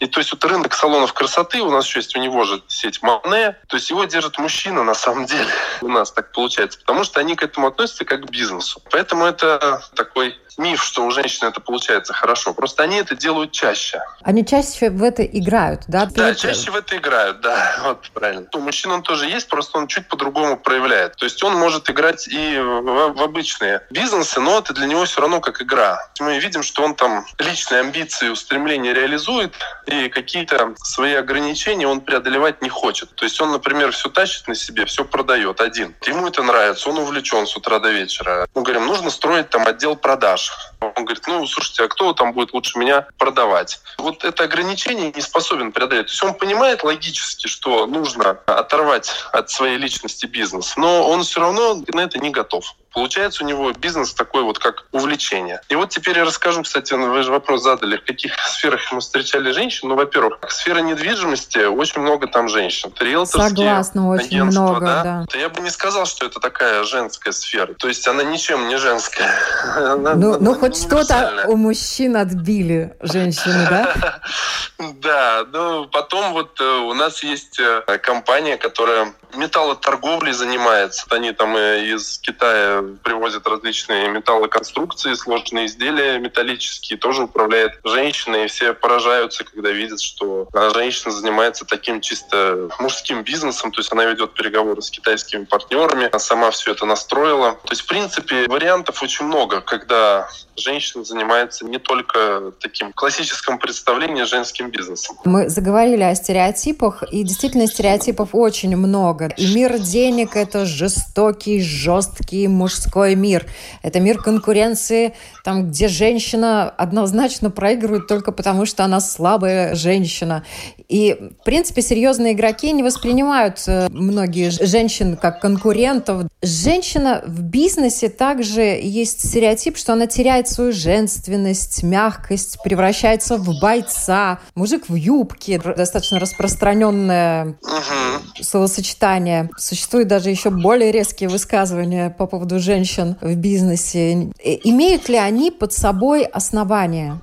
И 0.00 0.06
то 0.06 0.18
есть 0.18 0.32
вот 0.32 0.42
рынок 0.46 0.72
салонов 0.72 1.12
красоты, 1.12 1.60
у 1.60 1.70
нас 1.70 1.84
еще 1.86 1.98
есть 1.98 2.16
у 2.16 2.20
него 2.20 2.44
же 2.44 2.62
сеть 2.68 3.02
Мане, 3.02 3.56
то 3.68 3.76
есть 3.76 3.90
его 3.90 4.04
держит 4.04 4.38
мужчина 4.38 4.82
на 4.82 4.94
самом 4.94 5.26
деле. 5.26 5.50
У 5.82 5.88
нас 5.88 6.10
так 6.10 6.32
получается, 6.32 6.78
потому 6.78 7.04
что 7.04 7.20
они 7.20 7.36
к 7.36 7.42
этому 7.42 7.66
относятся 7.66 8.06
как 8.06 8.26
к 8.26 8.30
бизнесу. 8.30 8.80
Поэтому 8.90 9.26
это 9.26 9.82
такой 9.94 10.34
миф, 10.58 10.82
что 10.82 11.04
у 11.04 11.10
женщин 11.10 11.46
это 11.48 11.60
получается 11.60 12.12
хорошо. 12.12 12.54
Просто 12.54 12.82
они 12.82 12.96
это 12.98 13.14
делают 13.14 13.52
чаще. 13.52 14.02
Они 14.22 14.44
чаще 14.46 14.90
в 14.90 15.02
это 15.02 15.24
играют, 15.24 15.82
да? 15.88 16.06
Да, 16.06 16.34
чаще 16.34 16.70
в 16.70 16.76
это 16.76 16.96
играют, 16.96 17.40
да. 17.40 17.73
Вот 17.82 18.10
правильно. 18.12 18.46
У 18.54 18.58
мужчин 18.58 18.90
он 18.92 19.02
тоже 19.02 19.26
есть, 19.26 19.48
просто 19.48 19.78
он 19.78 19.86
чуть 19.86 20.08
по-другому 20.08 20.56
проявляет. 20.56 21.16
То 21.16 21.24
есть 21.24 21.42
он 21.42 21.54
может 21.54 21.90
играть 21.90 22.28
и 22.28 22.58
в, 22.58 23.12
в 23.12 23.22
обычные 23.22 23.82
бизнесы, 23.90 24.40
но 24.40 24.58
это 24.58 24.72
для 24.72 24.86
него 24.86 25.04
все 25.04 25.20
равно 25.20 25.40
как 25.40 25.62
игра. 25.62 25.98
Мы 26.20 26.38
видим, 26.38 26.62
что 26.62 26.84
он 26.84 26.94
там 26.94 27.26
личные 27.38 27.80
амбиции, 27.80 28.28
устремления 28.28 28.92
реализует, 28.92 29.54
и 29.86 30.08
какие-то 30.08 30.74
свои 30.76 31.14
ограничения 31.14 31.86
он 31.86 32.00
преодолевать 32.00 32.62
не 32.62 32.68
хочет. 32.68 33.14
То 33.14 33.24
есть 33.24 33.40
он, 33.40 33.52
например, 33.52 33.92
все 33.92 34.08
тащит 34.08 34.48
на 34.48 34.54
себе, 34.54 34.84
все 34.86 35.04
продает 35.04 35.60
один. 35.60 35.94
Ему 36.06 36.28
это 36.28 36.42
нравится, 36.42 36.88
он 36.88 36.98
увлечен 36.98 37.46
с 37.46 37.56
утра 37.56 37.78
до 37.78 37.90
вечера. 37.90 38.46
Мы 38.54 38.62
говорим, 38.62 38.86
нужно 38.86 39.10
строить 39.10 39.50
там 39.50 39.66
отдел 39.66 39.96
продаж. 39.96 40.52
Он 40.80 41.04
говорит, 41.04 41.26
ну, 41.26 41.46
слушайте, 41.46 41.84
а 41.84 41.88
кто 41.88 42.12
там 42.12 42.32
будет 42.32 42.52
лучше 42.52 42.78
меня 42.78 43.06
продавать? 43.18 43.80
Вот 43.98 44.24
это 44.24 44.44
ограничение 44.44 45.12
не 45.12 45.20
способен 45.20 45.72
преодолеть. 45.72 46.06
То 46.06 46.12
есть 46.12 46.22
он 46.22 46.34
понимает 46.34 46.82
логически, 46.84 47.46
что 47.54 47.86
нужно 47.86 48.30
оторвать 48.46 49.12
от 49.32 49.48
своей 49.48 49.78
личности 49.78 50.26
бизнес, 50.26 50.76
но 50.76 51.08
он 51.08 51.22
все 51.22 51.38
равно 51.38 51.80
на 51.92 52.00
это 52.00 52.18
не 52.18 52.30
готов. 52.30 52.64
Получается 52.94 53.42
у 53.42 53.46
него 53.46 53.72
бизнес 53.72 54.14
такой 54.14 54.44
вот 54.44 54.60
как 54.60 54.86
увлечение. 54.92 55.60
И 55.68 55.74
вот 55.74 55.90
теперь 55.90 56.16
я 56.16 56.24
расскажу, 56.24 56.62
кстати, 56.62 56.94
вы 56.94 57.22
же 57.24 57.32
вопрос 57.32 57.62
задали, 57.62 57.96
в 57.96 58.04
каких 58.04 58.34
сферах 58.46 58.80
мы 58.92 59.00
встречали 59.00 59.50
женщин. 59.50 59.88
Ну, 59.88 59.96
во-первых, 59.96 60.38
сфера 60.48 60.78
недвижимости, 60.78 61.66
очень 61.66 62.00
много 62.00 62.28
там 62.28 62.48
женщин. 62.48 62.92
Риэлторские 62.98 63.48
Согласна, 63.48 64.08
очень 64.08 64.44
много, 64.44 64.80
да. 64.80 65.24
да. 65.30 65.38
Я 65.38 65.48
бы 65.48 65.60
не 65.60 65.70
сказал, 65.70 66.06
что 66.06 66.26
это 66.26 66.38
такая 66.38 66.84
женская 66.84 67.32
сфера. 67.32 67.74
То 67.74 67.88
есть 67.88 68.06
она 68.06 68.22
ничем 68.22 68.68
не 68.68 68.76
женская. 68.76 69.34
ну, 70.16 70.38
ну 70.38 70.54
хоть 70.54 70.76
что-то 70.76 71.46
у 71.48 71.56
мужчин 71.56 72.16
отбили 72.16 72.96
женщины, 73.00 73.66
да? 73.68 74.20
Да, 74.78 75.44
ну 75.52 75.86
потом 75.86 76.32
вот 76.32 76.60
э, 76.60 76.64
у 76.64 76.94
нас 76.94 77.22
есть 77.22 77.60
э, 77.60 77.98
компания, 77.98 78.56
которая 78.56 79.12
металлоторговлей 79.34 80.32
занимается. 80.32 81.06
Они 81.10 81.32
там 81.32 81.56
из 81.56 82.18
Китая 82.18 82.83
привозят 83.02 83.46
различные 83.46 84.08
металлоконструкции, 84.08 85.14
сложные 85.14 85.66
изделия 85.66 86.18
металлические, 86.18 86.98
тоже 86.98 87.24
управляет 87.24 87.80
женщина, 87.84 88.36
и 88.36 88.46
все 88.48 88.74
поражаются, 88.74 89.44
когда 89.44 89.70
видят, 89.70 90.00
что 90.00 90.48
женщина 90.74 91.12
занимается 91.12 91.64
таким 91.64 92.00
чисто 92.00 92.68
мужским 92.78 93.22
бизнесом, 93.22 93.72
то 93.72 93.80
есть 93.80 93.92
она 93.92 94.04
ведет 94.04 94.34
переговоры 94.34 94.82
с 94.82 94.90
китайскими 94.90 95.44
партнерами, 95.44 96.06
она 96.06 96.18
сама 96.18 96.50
все 96.50 96.72
это 96.72 96.86
настроила. 96.86 97.52
То 97.64 97.72
есть, 97.72 97.82
в 97.82 97.86
принципе, 97.86 98.46
вариантов 98.48 99.02
очень 99.02 99.26
много, 99.26 99.60
когда 99.60 100.28
женщина 100.56 101.04
занимается 101.04 101.64
не 101.64 101.78
только 101.78 102.52
таким 102.60 102.92
классическим 102.92 103.58
представлением 103.58 104.26
женским 104.26 104.70
бизнесом. 104.70 105.16
Мы 105.24 105.48
заговорили 105.48 106.02
о 106.02 106.14
стереотипах, 106.14 107.02
и 107.10 107.22
действительно 107.24 107.66
стереотипов 107.66 108.30
очень 108.32 108.76
много. 108.76 109.32
И 109.36 109.54
мир 109.54 109.78
денег– 109.78 110.30
это 110.36 110.64
жестокий, 110.64 111.60
жесткий 111.60 112.46
мужской 112.48 112.73
мир. 113.14 113.46
Это 113.82 114.00
мир 114.00 114.18
конкуренции, 114.18 115.14
там, 115.44 115.68
где 115.68 115.88
женщина 115.88 116.68
однозначно 116.68 117.50
проигрывает 117.50 118.06
только 118.06 118.32
потому, 118.32 118.66
что 118.66 118.84
она 118.84 119.00
слабая 119.00 119.74
женщина. 119.74 120.44
И, 120.88 121.16
в 121.40 121.44
принципе, 121.44 121.82
серьезные 121.82 122.34
игроки 122.34 122.70
не 122.72 122.82
воспринимают 122.82 123.62
э, 123.66 123.88
многие 123.90 124.50
женщин 124.50 125.16
как 125.16 125.40
конкурентов. 125.40 126.24
Женщина 126.42 127.22
в 127.26 127.42
бизнесе 127.42 128.08
также 128.08 128.60
есть 128.60 129.28
стереотип, 129.28 129.76
что 129.76 129.94
она 129.94 130.06
теряет 130.06 130.48
свою 130.48 130.72
женственность, 130.72 131.82
мягкость, 131.82 132.58
превращается 132.62 133.38
в 133.38 133.60
бойца. 133.60 134.40
Мужик 134.54 134.88
в 134.88 134.94
юбке, 134.94 135.58
достаточно 135.58 136.18
распространенное 136.18 137.56
угу. 137.62 138.42
словосочетание. 138.42 139.50
Существуют 139.56 140.08
даже 140.08 140.30
еще 140.30 140.50
более 140.50 140.92
резкие 140.92 141.28
высказывания 141.28 142.10
по 142.10 142.26
поводу 142.26 142.53
женщин 142.58 143.16
в 143.20 143.34
бизнесе. 143.36 144.30
Имеют 144.64 145.08
ли 145.08 145.16
они 145.16 145.50
под 145.50 145.72
собой 145.72 146.24
основания? 146.24 147.20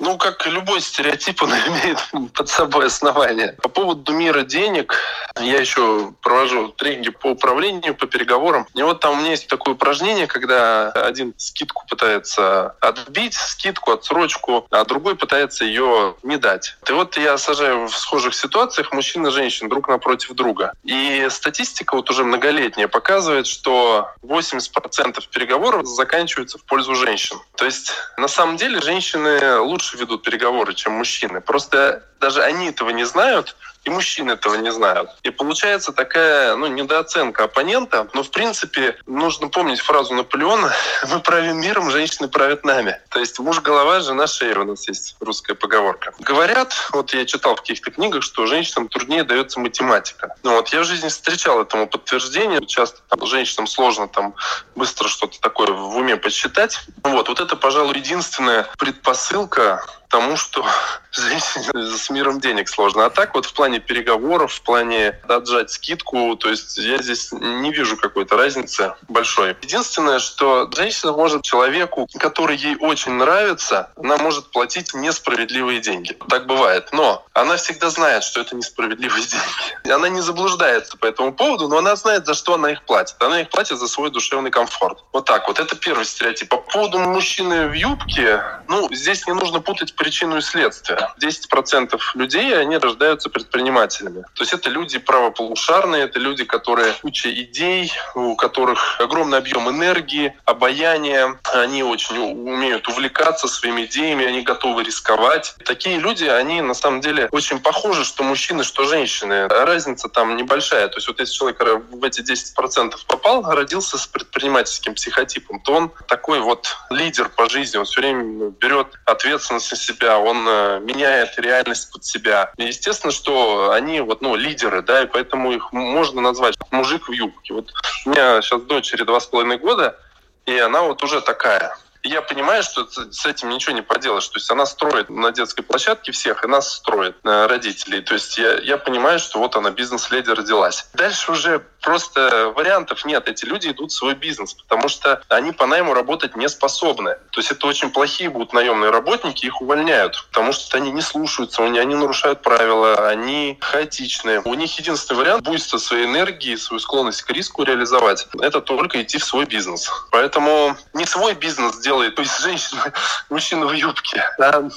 Ну, 0.00 0.18
как 0.18 0.44
любой 0.46 0.80
стереотип, 0.80 1.42
он 1.42 1.50
имеет 1.68 1.98
под 2.32 2.48
собой 2.48 2.86
основание. 2.86 3.52
По 3.62 3.68
поводу 3.68 4.12
мира 4.12 4.42
денег, 4.42 4.94
я 5.40 5.60
еще 5.60 6.12
провожу 6.20 6.68
тренинги 6.68 7.10
по 7.10 7.28
управлению, 7.28 7.94
по 7.94 8.06
переговорам. 8.06 8.66
И 8.74 8.82
вот 8.82 9.00
там 9.00 9.14
у 9.14 9.16
меня 9.20 9.30
есть 9.30 9.46
такое 9.46 9.74
упражнение, 9.74 10.26
когда 10.26 10.90
один 10.90 11.34
скидку 11.36 11.84
пытается 11.88 12.76
отбить, 12.80 13.34
скидку, 13.34 13.92
отсрочку, 13.92 14.66
а 14.70 14.84
другой 14.84 15.16
пытается 15.16 15.64
ее 15.64 16.16
не 16.22 16.36
дать. 16.36 16.76
И 16.88 16.92
вот 16.92 17.16
я 17.16 17.38
сажаю 17.38 17.86
в 17.86 17.96
схожих 17.96 18.34
ситуациях 18.34 18.92
мужчин 18.92 19.26
и 19.26 19.30
женщин 19.30 19.68
друг 19.68 19.88
напротив 19.88 20.32
друга. 20.34 20.72
И 20.82 21.26
статистика 21.30 21.94
вот 21.94 22.10
уже 22.10 22.24
многолетняя 22.24 22.88
показывает, 22.88 23.46
что 23.46 24.08
80% 24.22 25.22
переговоров 25.30 25.86
заканчиваются 25.86 26.58
в 26.58 26.64
пользу 26.64 26.94
женщин. 26.94 27.38
То 27.56 27.64
есть 27.64 27.92
на 28.16 28.28
самом 28.28 28.56
деле 28.56 28.80
женщины 28.80 29.58
лучше 29.58 29.83
лучше 29.84 29.98
ведут 29.98 30.22
переговоры, 30.22 30.74
чем 30.74 30.92
мужчины. 30.92 31.40
Просто 31.40 32.02
даже 32.24 32.42
они 32.42 32.68
этого 32.68 32.88
не 32.88 33.04
знают, 33.04 33.54
и 33.84 33.90
мужчины 33.90 34.32
этого 34.32 34.54
не 34.54 34.72
знают. 34.72 35.10
И 35.24 35.30
получается 35.30 35.92
такая 35.92 36.56
ну, 36.56 36.66
недооценка 36.68 37.44
оппонента. 37.44 38.08
Но, 38.14 38.22
в 38.22 38.30
принципе, 38.30 38.96
нужно 39.06 39.48
помнить 39.48 39.80
фразу 39.80 40.14
Наполеона 40.14 40.72
«Мы 41.10 41.20
правим 41.20 41.60
миром, 41.60 41.90
женщины 41.90 42.28
правят 42.28 42.64
нами». 42.64 42.98
То 43.10 43.20
есть 43.20 43.38
муж 43.38 43.60
голова, 43.60 44.00
жена 44.00 44.26
шея. 44.26 44.58
У 44.58 44.64
нас 44.64 44.88
есть 44.88 45.16
русская 45.20 45.54
поговорка. 45.54 46.14
Говорят, 46.18 46.72
вот 46.92 47.12
я 47.12 47.26
читал 47.26 47.56
в 47.56 47.60
каких-то 47.60 47.90
книгах, 47.90 48.22
что 48.22 48.46
женщинам 48.46 48.88
труднее 48.88 49.24
дается 49.24 49.60
математика. 49.60 50.34
Ну 50.42 50.52
вот 50.52 50.68
я 50.70 50.80
в 50.80 50.84
жизни 50.84 51.08
встречал 51.08 51.60
этому 51.60 51.86
подтверждение. 51.86 52.64
Часто 52.64 53.00
там, 53.10 53.26
женщинам 53.26 53.66
сложно 53.66 54.08
там 54.08 54.34
быстро 54.74 55.08
что-то 55.08 55.38
такое 55.40 55.72
в 55.72 55.94
уме 55.98 56.16
подсчитать. 56.16 56.80
Вот, 57.02 57.28
вот 57.28 57.38
это, 57.38 57.54
пожалуй, 57.54 57.98
единственная 57.98 58.66
предпосылка 58.78 59.84
тому, 60.14 60.36
что 60.36 60.64
женщине 61.10 61.96
с 61.96 62.08
миром 62.08 62.38
денег 62.40 62.68
сложно. 62.68 63.04
А 63.04 63.10
так 63.10 63.34
вот 63.34 63.46
в 63.46 63.52
плане 63.52 63.80
переговоров, 63.80 64.52
в 64.52 64.62
плане 64.62 65.18
отжать 65.28 65.72
скидку, 65.72 66.36
то 66.36 66.50
есть 66.50 66.78
я 66.78 66.98
здесь 66.98 67.32
не 67.32 67.72
вижу 67.72 67.96
какой-то 67.96 68.36
разницы 68.36 68.94
большой. 69.08 69.56
Единственное, 69.62 70.20
что 70.20 70.70
женщина 70.72 71.12
может 71.12 71.42
человеку, 71.42 72.06
который 72.16 72.56
ей 72.56 72.76
очень 72.76 73.12
нравится, 73.12 73.90
она 73.96 74.16
может 74.18 74.52
платить 74.52 74.94
несправедливые 74.94 75.80
деньги. 75.80 76.16
Так 76.28 76.46
бывает. 76.46 76.90
Но 76.92 77.26
она 77.32 77.56
всегда 77.56 77.90
знает, 77.90 78.22
что 78.22 78.40
это 78.40 78.54
несправедливые 78.54 79.24
деньги. 79.26 79.92
Она 79.92 80.08
не 80.08 80.20
заблуждается 80.20 80.96
по 80.96 81.06
этому 81.06 81.32
поводу, 81.32 81.66
но 81.66 81.78
она 81.78 81.96
знает, 81.96 82.24
за 82.24 82.34
что 82.34 82.54
она 82.54 82.70
их 82.70 82.84
платит. 82.84 83.16
Она 83.18 83.40
их 83.40 83.50
платит 83.50 83.78
за 83.78 83.88
свой 83.88 84.10
душевный 84.10 84.52
комфорт. 84.52 85.02
Вот 85.12 85.24
так 85.24 85.48
вот. 85.48 85.58
Это 85.58 85.74
первый 85.74 86.04
стереотип. 86.04 86.48
По 86.48 86.58
поводу 86.58 87.00
мужчины 87.00 87.66
в 87.66 87.72
юбке, 87.72 88.40
ну, 88.68 88.88
здесь 88.92 89.26
не 89.26 89.32
нужно 89.32 89.60
путать 89.60 89.96
причину 90.04 90.36
и 90.36 90.42
следствие. 90.42 90.98
10% 91.18 91.98
людей, 92.14 92.54
они 92.58 92.76
рождаются 92.76 93.30
предпринимателями. 93.30 94.22
То 94.34 94.42
есть 94.42 94.52
это 94.52 94.68
люди 94.68 94.98
правополушарные, 94.98 96.04
это 96.04 96.18
люди, 96.18 96.44
которые 96.44 96.92
куча 97.00 97.30
идей, 97.30 97.90
у 98.14 98.36
которых 98.36 99.00
огромный 99.00 99.38
объем 99.38 99.70
энергии, 99.70 100.36
обаяния, 100.44 101.40
они 101.54 101.82
очень 101.82 102.18
умеют 102.18 102.86
увлекаться 102.86 103.48
своими 103.48 103.86
идеями, 103.86 104.26
они 104.26 104.42
готовы 104.42 104.84
рисковать. 104.84 105.54
Такие 105.64 105.98
люди, 105.98 106.24
они 106.24 106.60
на 106.60 106.74
самом 106.74 107.00
деле 107.00 107.28
очень 107.32 107.60
похожи, 107.60 108.04
что 108.04 108.24
мужчины, 108.24 108.62
что 108.62 108.84
женщины. 108.84 109.48
Разница 109.48 110.10
там 110.10 110.36
небольшая. 110.36 110.88
То 110.88 110.96
есть 110.98 111.08
вот 111.08 111.18
если 111.18 111.32
человек 111.32 111.62
в 111.90 112.04
эти 112.04 112.20
10% 112.20 112.92
попал, 113.06 113.42
родился 113.42 113.96
с 113.96 114.06
предпринимательским 114.06 114.94
психотипом, 114.94 115.60
то 115.60 115.72
он 115.72 115.92
такой 116.08 116.40
вот 116.40 116.76
лидер 116.90 117.30
по 117.30 117.48
жизни, 117.48 117.78
он 117.78 117.86
все 117.86 118.02
время 118.02 118.50
берет 118.50 118.88
ответственность 119.06 119.70
на 119.70 119.78
себя 119.78 119.93
себя, 119.94 120.18
он 120.18 120.46
э, 120.48 120.80
меняет 120.80 121.38
реальность 121.38 121.92
под 121.92 122.04
себя. 122.04 122.52
И 122.56 122.64
естественно, 122.64 123.12
что 123.12 123.70
они 123.70 124.00
вот, 124.00 124.20
ну, 124.20 124.34
лидеры, 124.34 124.82
да, 124.82 125.02
и 125.02 125.06
поэтому 125.06 125.52
их 125.52 125.72
можно 125.72 126.20
назвать 126.20 126.56
мужик 126.70 127.08
в 127.08 127.12
юбке. 127.12 127.54
Вот 127.54 127.72
у 128.06 128.10
меня 128.10 128.42
сейчас 128.42 128.62
дочери 128.62 129.04
два 129.04 129.20
с 129.20 129.26
половиной 129.26 129.58
года, 129.58 129.98
и 130.46 130.58
она 130.58 130.82
вот 130.82 131.02
уже 131.02 131.20
такая 131.20 131.76
я 132.08 132.22
понимаю, 132.22 132.62
что 132.62 132.86
с 132.86 133.26
этим 133.26 133.48
ничего 133.48 133.74
не 133.74 133.82
поделаешь. 133.82 134.28
То 134.28 134.38
есть 134.38 134.50
она 134.50 134.66
строит 134.66 135.08
на 135.10 135.32
детской 135.32 135.62
площадке 135.62 136.12
всех, 136.12 136.44
и 136.44 136.46
нас 136.46 136.74
строит, 136.74 137.16
э, 137.24 137.46
родителей. 137.46 138.00
То 138.02 138.14
есть 138.14 138.36
я, 138.38 138.58
я 138.58 138.76
понимаю, 138.76 139.18
что 139.18 139.38
вот 139.38 139.56
она, 139.56 139.70
бизнес-леди 139.70 140.30
родилась. 140.30 140.86
Дальше 140.94 141.32
уже 141.32 141.62
просто 141.80 142.52
вариантов 142.54 143.04
нет. 143.04 143.28
Эти 143.28 143.44
люди 143.44 143.68
идут 143.68 143.92
в 143.92 143.94
свой 143.94 144.14
бизнес, 144.14 144.54
потому 144.54 144.88
что 144.88 145.22
они 145.28 145.52
по 145.52 145.66
найму 145.66 145.94
работать 145.94 146.36
не 146.36 146.48
способны. 146.48 147.16
То 147.30 147.40
есть 147.40 147.50
это 147.50 147.66
очень 147.66 147.90
плохие 147.90 148.30
будут 148.30 148.52
наемные 148.52 148.90
работники, 148.90 149.46
их 149.46 149.60
увольняют, 149.60 150.24
потому 150.28 150.52
что 150.52 150.76
они 150.76 150.90
не 150.90 151.02
слушаются, 151.02 151.64
они 151.64 151.94
нарушают 151.94 152.42
правила, 152.42 153.08
они 153.08 153.58
хаотичны. 153.60 154.40
У 154.44 154.54
них 154.54 154.78
единственный 154.78 155.18
вариант 155.18 155.44
будет 155.44 155.62
своей 155.62 156.06
энергии, 156.06 156.56
свою 156.56 156.80
склонность 156.80 157.22
к 157.22 157.30
риску 157.30 157.62
реализовать. 157.62 158.26
Это 158.40 158.60
только 158.60 159.02
идти 159.02 159.18
в 159.18 159.24
свой 159.24 159.44
бизнес. 159.44 159.90
Поэтому 160.10 160.76
не 160.92 161.06
свой 161.06 161.34
бизнес 161.34 161.78
делает, 161.94 162.14
то 162.16 162.22
есть 162.22 162.40
женщина, 162.40 162.92
мужчина 163.30 163.66
в 163.66 163.72
юбке, 163.72 164.24
а 164.40 164.68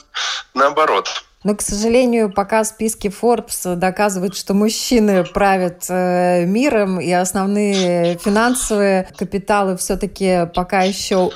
наоборот. 0.54 1.24
Но, 1.44 1.56
к 1.56 1.62
сожалению, 1.62 2.32
пока 2.32 2.64
списки 2.64 3.08
Forbes 3.08 3.76
доказывают, 3.76 4.36
что 4.36 4.54
мужчины 4.54 5.24
правят 5.24 5.86
э, 5.88 6.46
миром, 6.46 7.00
и 7.00 7.12
основные 7.12 8.18
финансовые 8.18 9.08
капиталы 9.18 9.78
все-таки 9.78 10.50
пока 10.54 10.82
еще 10.82 11.32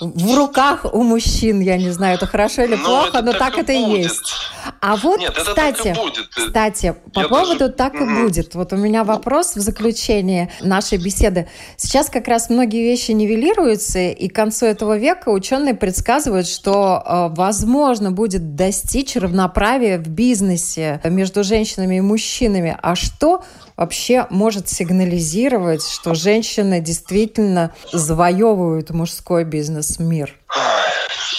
в 0.00 0.36
руках 0.36 0.84
у 0.92 1.02
мужчин, 1.02 1.60
я 1.60 1.76
не 1.76 1.90
знаю, 1.90 2.16
это 2.16 2.26
хорошо 2.26 2.62
или 2.62 2.74
ну, 2.74 2.84
плохо, 2.84 3.22
но 3.22 3.32
так, 3.32 3.54
так 3.54 3.58
это 3.58 3.72
и 3.72 3.84
будет. 3.84 3.98
есть. 4.04 4.34
А 4.80 4.96
вот, 4.96 5.20
Нет, 5.20 5.34
кстати, 5.36 5.96
кстати, 6.34 6.94
по 7.12 7.20
я 7.20 7.28
поводу 7.28 7.58
даже... 7.60 7.72
так 7.72 7.94
и 7.94 8.04
будет. 8.04 8.54
Вот 8.54 8.72
у 8.72 8.76
меня 8.76 9.04
вопрос 9.04 9.54
в 9.54 9.60
заключении 9.60 10.50
нашей 10.60 10.98
беседы. 10.98 11.48
Сейчас 11.76 12.10
как 12.10 12.28
раз 12.28 12.50
многие 12.50 12.82
вещи 12.82 13.12
нивелируются, 13.12 14.00
и 14.00 14.28
к 14.28 14.34
концу 14.34 14.66
этого 14.66 14.96
века 14.96 15.28
ученые 15.28 15.74
предсказывают, 15.74 16.48
что 16.48 17.02
э, 17.04 17.34
возможно 17.36 18.10
будет 18.10 18.56
достичь 18.56 19.16
равноправия 19.44 19.98
в 19.98 20.08
бизнесе 20.08 21.00
между 21.04 21.44
женщинами 21.44 21.96
и 21.96 22.00
мужчинами. 22.00 22.76
А 22.80 22.94
что 22.94 23.44
вообще 23.76 24.26
может 24.30 24.68
сигнализировать, 24.68 25.86
что 25.86 26.14
женщины 26.14 26.80
действительно 26.80 27.74
завоевывают 27.92 28.90
мужской 28.90 29.44
бизнес-мир? 29.44 30.34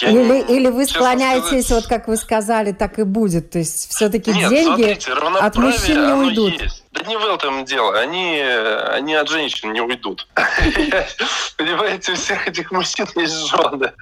Или, 0.02 0.44
или 0.52 0.68
вы 0.68 0.86
склоняетесь, 0.86 1.66
сказать... 1.66 1.70
вот 1.70 1.86
как 1.86 2.08
вы 2.08 2.16
сказали, 2.16 2.72
так 2.72 2.98
и 2.98 3.02
будет. 3.02 3.50
То 3.50 3.58
есть 3.58 3.90
все-таки 3.90 4.32
деньги 4.32 4.64
смотрите, 4.64 5.12
от 5.12 5.56
мужчин 5.56 6.06
не 6.06 6.12
уйдут. 6.12 6.62
Есть. 6.62 6.86
Да 6.96 7.02
не 7.02 7.16
в 7.16 7.26
этом 7.26 7.64
дело. 7.64 7.98
Они, 7.98 8.40
они 8.40 9.14
от 9.14 9.28
женщин 9.28 9.72
не 9.72 9.82
уйдут. 9.82 10.26
Понимаете, 11.56 12.12
у 12.12 12.14
всех 12.14 12.48
этих 12.48 12.70
мужчин 12.70 13.06
есть 13.16 13.48
жены. 13.48 13.92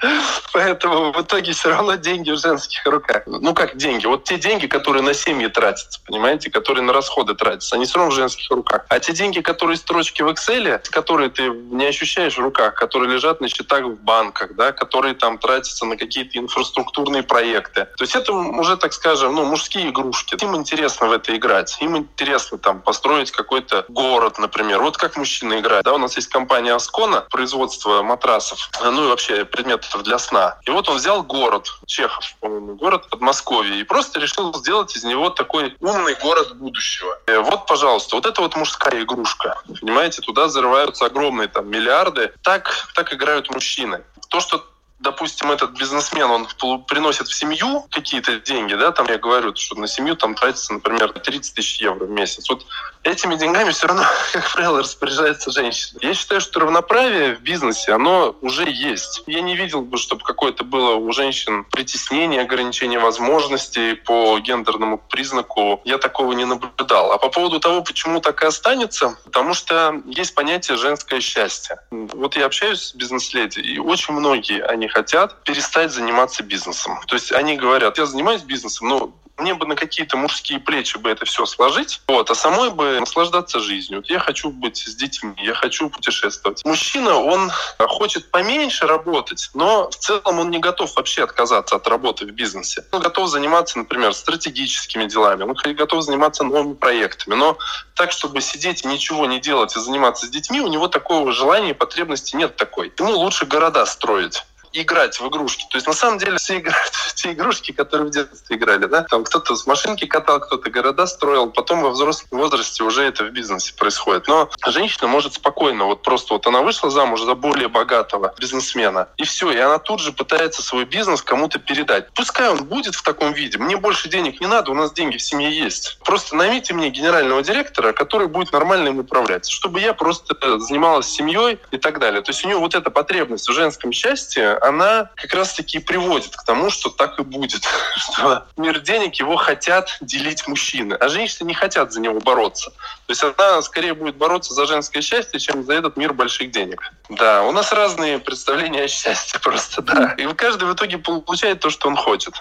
Поэтому 0.53 1.13
в 1.13 1.21
итоге 1.21 1.53
все 1.53 1.71
равно 1.71 1.97
деньги 1.97 2.31
в 2.31 2.39
женских 2.39 2.85
руках. 2.87 3.23
Ну 3.27 3.53
как 3.53 3.77
деньги? 3.77 4.07
Вот 4.07 4.25
те 4.25 4.37
деньги, 4.37 4.67
которые 4.67 5.03
на 5.03 5.13
семьи 5.13 5.49
тратятся, 5.49 6.01
понимаете, 6.07 6.51
которые 6.51 6.85
на 6.85 6.93
расходы 6.93 7.35
тратятся, 7.35 7.75
они 7.77 7.85
все 7.85 7.99
равно 7.99 8.13
в 8.13 8.15
женских 8.15 8.49
руках. 8.51 8.87
А 8.89 9.01
те 9.01 9.13
деньги, 9.13 9.41
которые 9.41 9.77
строчки 9.77 10.23
в 10.23 10.29
Excel, 10.29 10.81
которые 10.91 11.31
ты 11.31 11.49
не 11.49 11.87
ощущаешь 11.87 12.37
в 12.37 12.41
руках, 12.41 12.75
которые 12.75 13.13
лежат 13.13 13.41
на 13.41 13.49
счетах 13.49 13.83
в 13.85 13.97
банках, 13.97 14.55
да, 14.55 14.71
которые 14.71 15.04
там 15.13 15.37
тратятся 15.39 15.85
на 15.85 15.99
какие-то 15.99 16.39
инфраструктурные 16.39 17.23
проекты. 17.23 17.89
То 17.97 18.05
есть 18.05 18.17
это 18.17 18.33
уже, 18.33 18.77
так 18.79 18.95
скажем, 18.95 19.35
ну, 19.35 19.45
мужские 19.45 19.91
игрушки. 19.91 20.37
Им 20.43 20.57
интересно 20.57 21.09
в 21.09 21.13
это 21.13 21.37
играть. 21.37 21.77
Им 21.81 21.97
интересно 21.97 22.57
там 22.57 22.81
построить 22.81 23.31
какой-то 23.31 23.85
город, 23.89 24.39
например. 24.39 24.81
Вот 24.81 24.97
как 24.97 25.17
мужчина 25.17 25.61
играет. 25.61 25.85
Да, 25.85 25.93
у 25.93 25.99
нас 25.99 26.17
есть 26.17 26.29
компания 26.29 26.73
Аскона, 26.73 27.27
производство 27.31 28.03
матрасов, 28.03 28.71
ну 28.83 29.05
и 29.05 29.09
вообще 29.09 29.45
предметов 29.45 30.03
для 30.03 30.19
сна. 30.19 30.59
И 30.65 30.71
вот 30.71 30.89
он 30.89 30.97
взял 30.97 31.23
город, 31.23 31.69
Чехов, 31.87 32.35
по-моему, 32.41 32.77
город 32.77 33.09
Подмосковье, 33.11 33.81
и 33.81 33.85
просто 33.85 34.21
решил 34.21 34.55
сделать 34.55 34.97
из 34.97 35.05
него 35.05 35.31
такой 35.31 35.77
умный 35.81 36.15
город 36.15 36.57
будущего. 36.57 37.19
И 37.27 37.37
вот, 37.37 37.67
пожалуйста, 37.67 38.17
вот 38.17 38.27
это 38.27 38.41
вот 38.41 38.57
мужская 38.57 39.03
игрушка. 39.03 39.61
Понимаете, 39.81 40.23
туда 40.23 40.49
зарываются 40.49 41.07
огромные 41.07 41.49
там 41.49 41.69
миллиарды. 41.69 42.33
Так, 42.43 42.89
так 42.95 43.13
играют 43.13 43.51
мужчины. 43.51 44.03
То, 44.29 44.41
что 44.41 44.65
допустим, 44.99 45.51
этот 45.51 45.73
бизнесмен, 45.79 46.31
он 46.31 46.47
приносит 46.85 47.29
в 47.29 47.35
семью 47.35 47.87
какие-то 47.91 48.41
деньги, 48.41 48.75
да, 48.75 48.91
там 48.93 49.07
я 49.09 49.19
говорю, 49.19 49.55
что 49.55 49.79
на 49.79 49.87
семью 49.87 50.17
там 50.17 50.35
тратится, 50.35 50.73
например, 50.73 51.13
30 51.13 51.55
тысяч 51.55 51.81
евро 51.81 52.07
в 52.07 52.11
месяц. 52.11 52.49
Вот 52.49 52.65
этими 53.05 53.37
деньгами 53.37 53.71
все 53.71 53.87
равно, 53.87 54.05
как 54.33 54.51
правило, 54.53 54.81
распоряжается 54.81 55.51
женщина. 55.51 55.99
Я 56.03 56.15
считаю, 56.15 56.41
что 56.41 56.61
равноправие 56.61 57.37
в 57.37 57.41
бизнесе, 57.41 57.93
оно 57.93 58.35
уже 58.41 58.69
есть. 58.69 59.23
Я 59.27 59.43
не 59.43 59.57
видел 59.57 59.83
бы, 59.83 59.99
чтобы 59.99 60.25
какое-то 60.25 60.65
было 60.65 60.95
у 60.95 61.13
женщин 61.13 61.65
притеснение, 61.65 62.41
ограничение 62.41 62.99
возможностей 62.99 63.95
по 63.95 64.39
гендерному 64.39 64.99
признаку. 64.99 65.81
Я 65.85 65.99
такого 65.99 66.33
не 66.33 66.45
наблюдал. 66.45 67.13
А 67.13 67.19
по 67.19 67.29
поводу 67.29 67.61
того, 67.61 67.83
почему 67.83 68.21
так 68.21 68.43
и 68.43 68.47
останется, 68.47 69.19
потому 69.25 69.55
что 69.55 70.01
есть 70.07 70.35
понятие 70.35 70.77
женское 70.77 71.21
счастье. 71.21 71.81
Вот 71.91 72.37
я 72.37 72.47
общаюсь 72.47 72.81
с 72.81 72.95
бизнес-леди, 72.95 73.61
и 73.61 73.79
очень 73.79 74.15
многие, 74.15 74.63
они 74.63 74.84
хотят 74.89 75.43
перестать 75.45 75.93
заниматься 75.93 76.43
бизнесом. 76.43 76.99
То 77.07 77.15
есть 77.15 77.33
они 77.33 77.57
говорят, 77.57 77.99
я 77.99 78.07
занимаюсь 78.07 78.43
бизнесом, 78.43 78.89
но 78.89 79.13
мне 79.39 79.55
бы 79.55 79.67
на 79.67 79.75
какие-то 79.75 80.17
мужские 80.17 80.61
плечи 80.61 80.97
бы 80.97 81.11
это 81.11 81.25
все 81.25 81.45
сложить, 81.47 82.01
вот, 82.07 82.31
а 82.31 82.35
самой 82.35 82.71
бы 82.71 83.01
наслаждаться 83.01 83.59
жизнью. 83.59 84.03
Я 84.07 84.21
хочу 84.21 84.51
быть 84.51 84.79
с 84.79 84.95
детьми, 84.95 85.35
я 85.39 85.55
хочу 85.55 85.91
путешествовать. 85.91 86.65
Мужчина, 86.65 87.17
он 87.17 87.51
хочет 87.79 88.31
поменьше 88.31 88.87
работать, 88.87 89.51
но 89.55 89.91
в 89.91 89.97
целом 89.97 90.39
он 90.39 90.51
не 90.51 90.59
готов 90.59 90.95
вообще 90.97 91.25
отказаться 91.25 91.77
от 91.77 91.89
работы 91.89 92.27
в 92.27 92.31
бизнесе. 92.31 92.85
Он 92.93 93.03
готов 93.03 93.29
заниматься, 93.29 93.79
например, 93.79 94.15
стратегическими 94.15 95.07
делами, 95.07 95.43
он 95.43 95.55
готов 95.75 96.03
заниматься 96.03 96.45
новыми 96.45 96.75
проектами, 96.75 97.35
но 97.35 97.59
так, 97.95 98.13
чтобы 98.13 98.41
сидеть 98.41 98.85
и 98.85 98.89
ничего 98.89 99.27
не 99.27 99.41
делать 99.41 99.77
и 99.77 99.81
заниматься 99.81 100.27
с 100.27 100.31
детьми, 100.31 100.61
у 100.61 100.69
него 100.69 100.89
такого 100.89 101.33
желания 101.33 101.71
и 101.71 101.75
потребности 101.75 102.37
нет 102.37 102.57
такой. 102.57 102.93
Ему 102.99 103.13
лучше 103.13 103.47
города 103.47 103.85
строить 103.87 104.45
играть 104.75 105.21
в 105.21 105.29
игрушки. 105.29 105.67
То 105.71 105.77
есть 105.77 105.87
на 105.87 105.93
самом 105.93 106.19
деле 106.19 106.37
все 106.37 106.59
играют 106.59 106.95
в 106.95 107.15
те 107.15 107.33
игрушки, 107.33 107.73
которые 107.73 108.09
в 108.09 108.11
детстве 108.11 108.57
играли. 108.57 108.87
Да? 108.87 109.03
Там 109.03 109.25
кто-то 109.25 109.57
с 109.57 109.67
машинки 109.67 110.07
катал, 110.07 110.41
кто-то 110.41 110.71
города 110.71 111.07
строил. 111.07 111.51
Потом 111.51 111.83
во 111.83 111.91
взрослом 111.91 112.39
возрасте 112.39 112.83
уже 112.85 113.03
это 113.05 113.25
в 113.25 113.31
бизнесе 113.31 113.75
происходит. 113.75 114.29
Но 114.29 114.51
женщина 114.67 115.07
может 115.07 115.35
спокойно, 115.35 115.85
вот 115.85 116.03
просто 116.03 116.35
вот 116.35 116.47
она 116.47 116.63
вышла 116.63 116.91
замуж 116.91 117.23
за 117.23 117.35
более 117.35 117.69
богатого 117.69 118.35
бизнесмена, 118.39 119.09
и 119.17 119.25
все, 119.25 119.51
и 119.51 119.59
она 119.59 119.79
тут 119.79 120.01
же 120.01 120.13
пытается 120.13 120.63
свой 120.63 120.85
бизнес 120.85 121.23
кому-то 121.23 121.59
передать. 121.59 122.13
Пускай 122.15 122.49
он 122.49 122.65
будет 122.65 122.95
в 122.95 123.03
таком 123.03 123.33
виде. 123.33 123.59
Мне 123.59 123.77
больше 123.77 124.09
денег 124.09 124.41
не 124.41 124.47
надо, 124.47 124.71
у 124.71 124.75
нас 124.75 124.93
деньги 124.93 125.17
в 125.17 125.23
семье 125.23 125.51
есть. 125.51 125.99
Просто 126.05 126.37
наймите 126.37 126.75
мне 126.75 126.91
генерального 126.91 127.43
директора, 127.43 127.93
который 127.93 128.29
будет 128.29 128.53
нормально 128.53 128.89
им 128.89 128.99
управлять, 128.99 129.49
чтобы 129.49 129.81
я 129.81 129.95
просто 129.95 130.35
занималась 130.59 131.07
семьей 131.07 131.59
и 131.71 131.79
так 131.79 131.99
далее. 131.99 132.23
То 132.23 132.31
есть 132.31 132.45
у 132.45 132.49
нее 132.49 132.59
вот 132.59 132.75
эта 132.75 132.91
потребность 132.91 133.49
в 133.49 133.53
женском 133.53 133.93
счастье, 133.93 134.59
она 134.69 135.11
как 135.17 135.35
раз-таки 135.35 135.79
приводит 135.79 136.37
к 136.37 136.45
тому, 136.45 136.71
что 136.71 136.91
так 136.91 137.19
и 137.19 137.23
будет. 137.23 137.63
Что 137.97 138.47
мир 138.57 138.81
денег 138.81 139.15
его 139.17 139.37
хотят 139.37 139.97
делить 140.01 140.47
мужчины, 140.49 140.95
а 140.95 141.09
женщины 141.09 141.49
не 141.49 141.55
хотят 141.55 141.93
за 141.93 142.01
него 142.01 142.21
бороться. 142.21 142.71
То 142.71 143.11
есть 143.11 143.23
она 143.23 143.63
скорее 143.63 143.95
будет 143.95 144.17
бороться 144.17 144.55
за 144.55 144.67
женское 144.67 145.03
счастье, 145.03 145.39
чем 145.39 145.65
за 145.65 145.75
этот 145.75 145.97
мир 145.97 146.13
больших 146.13 146.51
денег. 146.51 146.93
Да, 147.09 147.43
у 147.45 147.53
нас 147.53 147.73
разные 147.73 148.19
представления 148.19 148.85
о 148.85 148.89
счастье 148.89 149.39
просто, 149.41 149.83
да. 149.83 150.15
И 150.19 150.27
каждый 150.35 150.69
в 150.69 150.75
итоге 150.75 150.99
получает 150.99 151.61
то, 151.61 151.71
что 151.71 151.89
он 151.89 151.97
хочет. 151.97 152.35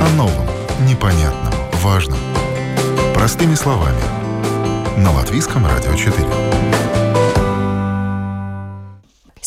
О 0.00 0.08
новом, 0.16 0.46
непонятном, 0.86 1.52
важном. 1.82 2.18
Простыми 3.14 3.54
словами. 3.54 4.00
На 4.96 5.12
Латвийском 5.12 5.66
радио 5.66 5.94
4. 5.94 6.85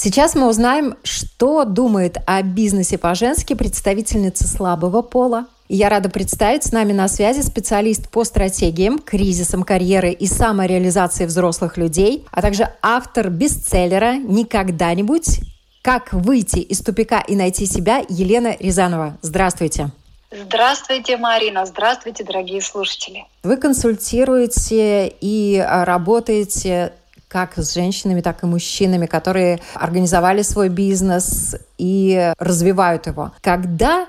Сейчас 0.02 0.34
мы 0.34 0.48
узнаем, 0.48 0.96
что 1.04 1.66
думает 1.66 2.20
о 2.26 2.42
бизнесе 2.42 2.98
по-женски 2.98 3.54
представительница 3.54 4.48
слабого 4.48 5.02
пола. 5.02 5.48
И 5.68 5.76
я 5.76 5.90
рада 5.90 6.10
представить 6.10 6.64
с 6.64 6.72
нами 6.72 6.94
на 6.94 7.10
связи 7.10 7.42
специалист 7.42 8.10
по 8.10 8.24
стратегиям, 8.24 9.00
кризисам 9.00 9.64
карьеры 9.64 10.12
и 10.12 10.26
самореализации 10.26 11.26
взрослых 11.26 11.76
людей, 11.76 12.26
а 12.32 12.42
также 12.42 12.70
автор 12.82 13.30
бестселлера 13.30 14.14
«Никогда-нибудь. 14.14 15.42
Как 15.82 16.14
выйти 16.14 16.60
из 16.60 16.80
тупика 16.80 17.20
и 17.20 17.36
найти 17.36 17.66
себя» 17.66 18.02
Елена 18.08 18.56
Рязанова. 18.58 19.18
Здравствуйте. 19.22 19.92
Здравствуйте, 20.32 21.18
Марина. 21.18 21.66
Здравствуйте, 21.66 22.24
дорогие 22.24 22.62
слушатели. 22.62 23.26
Вы 23.44 23.58
консультируете 23.58 25.12
и 25.20 25.62
работаете 25.68 26.94
как 27.30 27.58
с 27.58 27.74
женщинами, 27.74 28.22
так 28.22 28.44
и 28.44 28.48
мужчинами, 28.48 29.06
которые 29.06 29.62
организовали 29.76 30.42
свой 30.42 30.68
бизнес 30.68 31.56
и 31.78 32.34
развивают 32.38 33.08
его. 33.08 33.32
Когда 33.42 34.08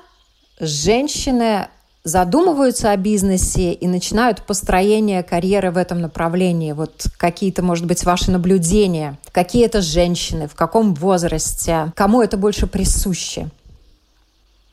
женщины 0.59 1.68
задумываются 2.02 2.92
о 2.92 2.96
бизнесе 2.96 3.72
и 3.72 3.87
начинают 3.87 4.42
построение 4.42 5.22
карьеры 5.22 5.70
в 5.70 5.76
этом 5.76 6.00
направлении? 6.00 6.72
Вот 6.72 7.06
какие-то, 7.18 7.62
может 7.62 7.87
быть, 7.87 8.04
ваши 8.04 8.30
наблюдения? 8.30 9.18
Какие 9.33 9.66
это 9.66 9.83
женщины? 9.83 10.48
В 10.48 10.54
каком 10.54 10.94
возрасте? 10.94 11.92
Кому 11.94 12.22
это 12.22 12.37
больше 12.37 12.66
присуще? 12.66 13.50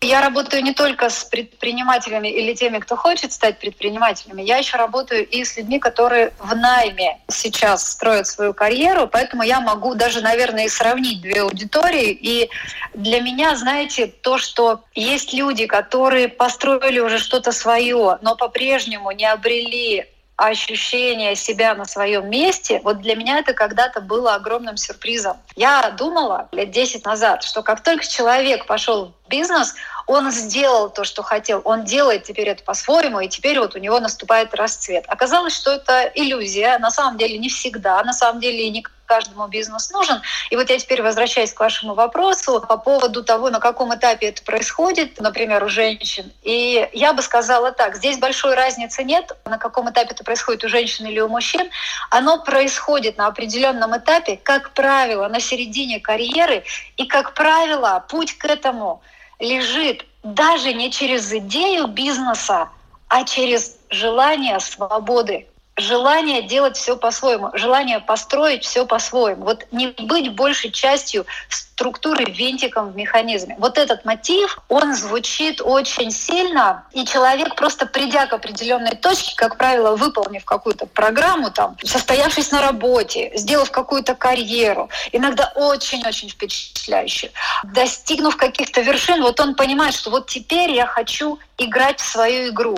Я 0.02 0.22
работаю 0.22 0.62
не 0.64 0.74
только 0.74 1.10
с 1.10 1.24
предпринимателями 1.24 2.28
или 2.28 2.54
теми, 2.54 2.78
кто 2.78 2.96
хочет 2.96 3.34
стать 3.34 3.58
предпринимателями. 3.58 4.44
Я 4.44 4.58
еще 4.58 4.78
работаю 4.78 5.28
и 5.28 5.44
с 5.44 5.58
людьми, 5.58 5.80
которые 5.80 6.34
в 6.38 6.56
найме 6.56 7.20
сейчас 7.28 7.92
строят 7.92 8.28
свою 8.28 8.54
карьеру. 8.54 9.08
Поэтому 9.08 9.42
я 9.42 9.60
могу 9.60 9.96
даже, 9.96 10.22
наверное, 10.22 10.66
и 10.66 10.70
сравнить 10.70 11.22
две 11.22 11.42
аудитории. 11.42 12.12
И 12.12 12.50
для 12.94 13.22
меня, 13.22 13.56
знаете, 13.56 14.06
то, 14.06 14.38
что 14.38 14.84
есть 14.94 15.34
люди, 15.34 15.66
которые 15.66 16.28
построили 16.28 17.00
уже 17.00 17.18
что-то 17.18 17.52
свое, 17.52 18.20
но 18.22 18.36
по-прежнему 18.36 19.10
не 19.12 19.26
обрели 19.26 20.06
ощущение 20.38 21.36
себя 21.36 21.74
на 21.74 21.86
своем 21.86 22.30
месте, 22.30 22.80
вот 22.84 23.02
для 23.02 23.16
меня 23.16 23.40
это 23.40 23.54
когда-то 23.54 24.02
было 24.02 24.36
огромным 24.36 24.78
сюрпризом. 24.78 25.38
Я 25.56 25.90
думала 25.90 26.48
лет 26.52 26.70
10 26.70 27.04
назад, 27.06 27.44
что 27.44 27.64
как 27.64 27.82
только 27.82 28.08
человек 28.08 28.68
пошел 28.68 29.14
в 29.26 29.30
бизнес, 29.30 29.74
он 30.06 30.32
сделал 30.32 30.90
то, 30.90 31.04
что 31.04 31.24
хотел, 31.24 31.62
он 31.66 31.84
делает 31.84 32.24
теперь 32.24 32.50
это 32.50 32.64
по-своему, 32.64 33.20
и 33.20 33.28
теперь 33.28 33.60
вот 33.60 33.76
у 33.76 33.80
него 33.80 34.00
наступает 34.00 34.54
расцвет. 34.54 35.06
Оказалось, 35.08 35.56
что 35.56 35.72
это 35.72 36.10
иллюзия, 36.14 36.78
на 36.78 36.92
самом 36.92 37.18
деле 37.18 37.38
не 37.40 37.50
всегда, 37.50 38.02
на 38.04 38.14
самом 38.14 38.40
деле 38.40 38.70
не 38.70 38.86
каждому 39.08 39.48
бизнес 39.48 39.90
нужен. 39.90 40.22
И 40.52 40.56
вот 40.56 40.70
я 40.70 40.78
теперь 40.78 41.02
возвращаюсь 41.02 41.54
к 41.54 41.60
вашему 41.60 41.96
вопросу 41.96 42.64
по 42.68 42.78
поводу 42.78 43.24
того, 43.24 43.50
на 43.50 43.60
каком 43.60 43.96
этапе 43.96 44.28
это 44.28 44.44
происходит, 44.44 45.20
например, 45.20 45.64
у 45.64 45.70
женщин. 45.70 46.32
И 46.44 46.88
я 46.94 47.14
бы 47.14 47.24
сказала 47.24 47.72
так, 47.72 47.96
здесь 47.96 48.20
большой 48.20 48.54
разницы 48.54 49.04
нет, 49.04 49.36
на 49.46 49.58
каком 49.58 49.90
этапе 49.90 50.12
это 50.12 50.24
происходит 50.24 50.64
у 50.66 50.70
женщин 50.70 51.08
или 51.08 51.20
у 51.20 51.30
мужчин. 51.30 51.70
Оно 52.12 52.44
происходит 52.44 53.18
на 53.18 53.28
определенном 53.28 53.98
этапе, 53.98 54.38
как 54.38 54.72
правило, 54.72 55.28
на 55.28 55.40
середине 55.40 56.00
карьеры, 56.00 56.64
и, 56.98 57.08
как 57.08 57.34
правило, 57.34 58.06
путь 58.10 58.38
к 58.38 58.46
этому 58.46 59.02
лежит 59.40 60.06
даже 60.24 60.74
не 60.74 60.92
через 60.92 61.32
идею 61.32 61.88
бизнеса, 61.88 62.70
а 63.08 63.24
через 63.24 63.78
желание 63.90 64.60
свободы 64.60 65.48
желание 65.78 66.42
делать 66.42 66.76
все 66.76 66.98
по-своему, 66.98 67.52
желание 67.54 68.00
построить 68.00 68.64
все 68.64 68.86
по-своему. 68.86 69.46
Вот 69.46 69.66
не 69.72 69.88
быть 69.88 70.34
большей 70.34 70.72
частью 70.72 71.26
структуры 71.50 72.26
винтиком 72.26 72.92
в 72.92 72.96
механизме. 72.96 73.56
Вот 73.60 73.78
этот 73.78 74.04
мотив, 74.04 74.58
он 74.68 74.96
звучит 74.96 75.62
очень 75.62 76.10
сильно, 76.10 76.86
и 76.92 77.06
человек 77.06 77.56
просто 77.56 77.86
придя 77.86 78.26
к 78.26 78.34
определенной 78.34 78.96
точке, 78.96 79.36
как 79.36 79.58
правило, 79.58 79.96
выполнив 79.96 80.44
какую-то 80.44 80.88
программу, 80.88 81.52
там, 81.52 81.78
состоявшись 81.84 82.52
на 82.52 82.64
работе, 82.64 83.32
сделав 83.36 83.70
какую-то 83.70 84.16
карьеру, 84.16 84.90
иногда 85.12 85.52
очень-очень 85.54 86.30
впечатляющую, 86.30 87.32
достигнув 87.64 88.36
каких-то 88.38 88.82
вершин, 88.82 89.22
вот 89.22 89.40
он 89.40 89.54
понимает, 89.54 89.94
что 89.94 90.10
вот 90.10 90.28
теперь 90.28 90.72
я 90.72 90.88
хочу 90.88 91.38
играть 91.60 92.00
в 92.00 92.06
свою 92.06 92.50
игру. 92.50 92.78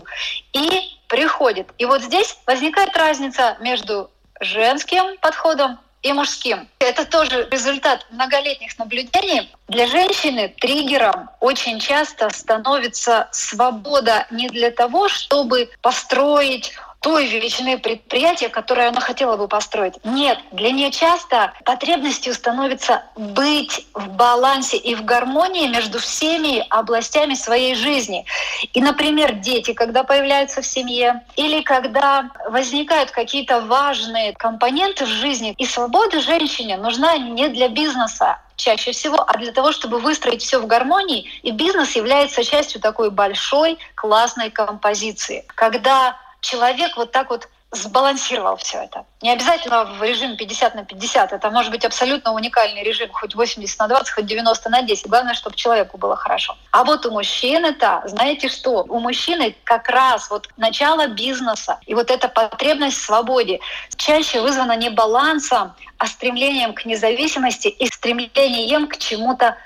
И 0.51 0.98
приходит. 1.10 1.67
И 1.78 1.86
вот 1.86 2.02
здесь 2.02 2.38
возникает 2.45 2.95
разница 2.95 3.58
между 3.60 4.10
женским 4.39 5.17
подходом 5.17 5.80
и 6.02 6.13
мужским. 6.13 6.69
Это 6.80 7.04
тоже 7.04 7.48
результат 7.52 8.08
многолетних 8.12 8.78
наблюдений. 8.80 9.54
Для 9.67 9.86
женщины 9.88 10.54
триггером 10.62 11.30
очень 11.41 11.80
часто 11.80 12.30
становится 12.30 13.28
свобода 13.32 14.26
не 14.32 14.48
для 14.48 14.72
того, 14.72 15.10
чтобы 15.10 15.69
построить 15.82 16.74
той 17.01 17.27
величины 17.27 17.77
предприятия, 17.77 18.49
которое 18.49 18.89
она 18.89 18.99
хотела 18.99 19.38
бы 19.38 19.47
построить. 19.47 19.93
Нет, 20.03 20.39
для 20.51 20.71
нее 20.71 20.91
часто 20.91 21.53
потребностью 21.63 22.33
становится 22.33 23.03
быть 23.15 23.85
в 23.93 24.09
балансе 24.09 24.77
и 24.77 24.95
в 24.95 25.05
гармонии 25.05 25.67
между 25.67 25.99
всеми 25.99 26.65
областями 26.69 27.35
своей 27.35 27.75
жизни. 27.75 28.25
И, 28.73 28.81
например, 28.81 29.33
дети, 29.35 29.73
когда 29.73 30.03
появляются 30.03 30.62
в 30.62 30.65
семье, 30.65 31.23
или 31.35 31.62
когда 31.62 32.31
возникают 32.49 33.12
какие-то 33.12 33.62
важные 33.62 34.33
компоненты 34.33 35.05
в 35.05 35.09
жизни, 35.09 35.55
и 35.57 35.65
свобода 35.65 36.19
женщине 36.19 36.77
нужна 36.77 37.17
не 37.17 37.47
для 37.47 37.69
бизнеса, 37.69 38.39
чаще 38.57 38.91
всего, 38.91 39.23
а 39.25 39.38
для 39.38 39.53
того, 39.53 39.71
чтобы 39.71 39.99
выстроить 39.99 40.41
все 40.41 40.59
в 40.59 40.67
гармонии, 40.67 41.29
и 41.43 41.51
бизнес 41.51 41.95
является 41.95 42.43
частью 42.43 42.81
такой 42.81 43.09
большой 43.09 43.77
классной 43.95 44.51
композиции. 44.51 45.45
Когда 45.55 46.17
человек 46.41 46.97
вот 46.97 47.12
так 47.12 47.30
вот 47.30 47.47
сбалансировал 47.71 48.56
все 48.56 48.80
это. 48.80 49.06
Не 49.21 49.32
обязательно 49.32 49.86
в 49.86 50.04
режим 50.04 50.38
50 50.38 50.75
на 50.75 50.86
50. 50.86 51.34
Это 51.34 51.52
может 51.52 51.71
быть 51.71 51.86
абсолютно 51.86 52.34
уникальный 52.34 52.84
режим, 52.84 53.10
хоть 53.12 53.36
80 53.36 53.80
на 53.80 53.88
20, 53.88 54.10
хоть 54.12 54.25
90 54.25 54.69
на 54.69 54.82
10. 54.82 55.08
Главное, 55.08 55.36
чтобы 55.36 55.56
человеку 55.56 55.97
было 55.97 56.15
хорошо. 56.15 56.58
А 56.71 56.84
вот 56.84 57.06
у 57.06 57.12
мужчины-то, 57.12 58.02
знаете 58.06 58.49
что? 58.49 58.84
У 58.89 58.99
мужчины 58.99 59.56
как 59.63 59.88
раз 59.89 60.32
вот 60.32 60.49
начало 60.58 61.08
бизнеса 61.08 61.80
и 61.86 61.93
вот 61.93 62.10
эта 62.10 62.28
потребность 62.28 62.97
в 62.97 63.06
свободе 63.06 63.60
чаще 63.97 64.41
вызвана 64.41 64.75
не 64.75 64.89
балансом, 64.89 65.75
а 65.99 66.08
стремлением 66.08 66.73
к 66.73 66.86
независимости 66.86 67.67
и 67.67 67.86
стремлением 67.86 68.88
к 68.88 68.97
чему-то 68.97 69.58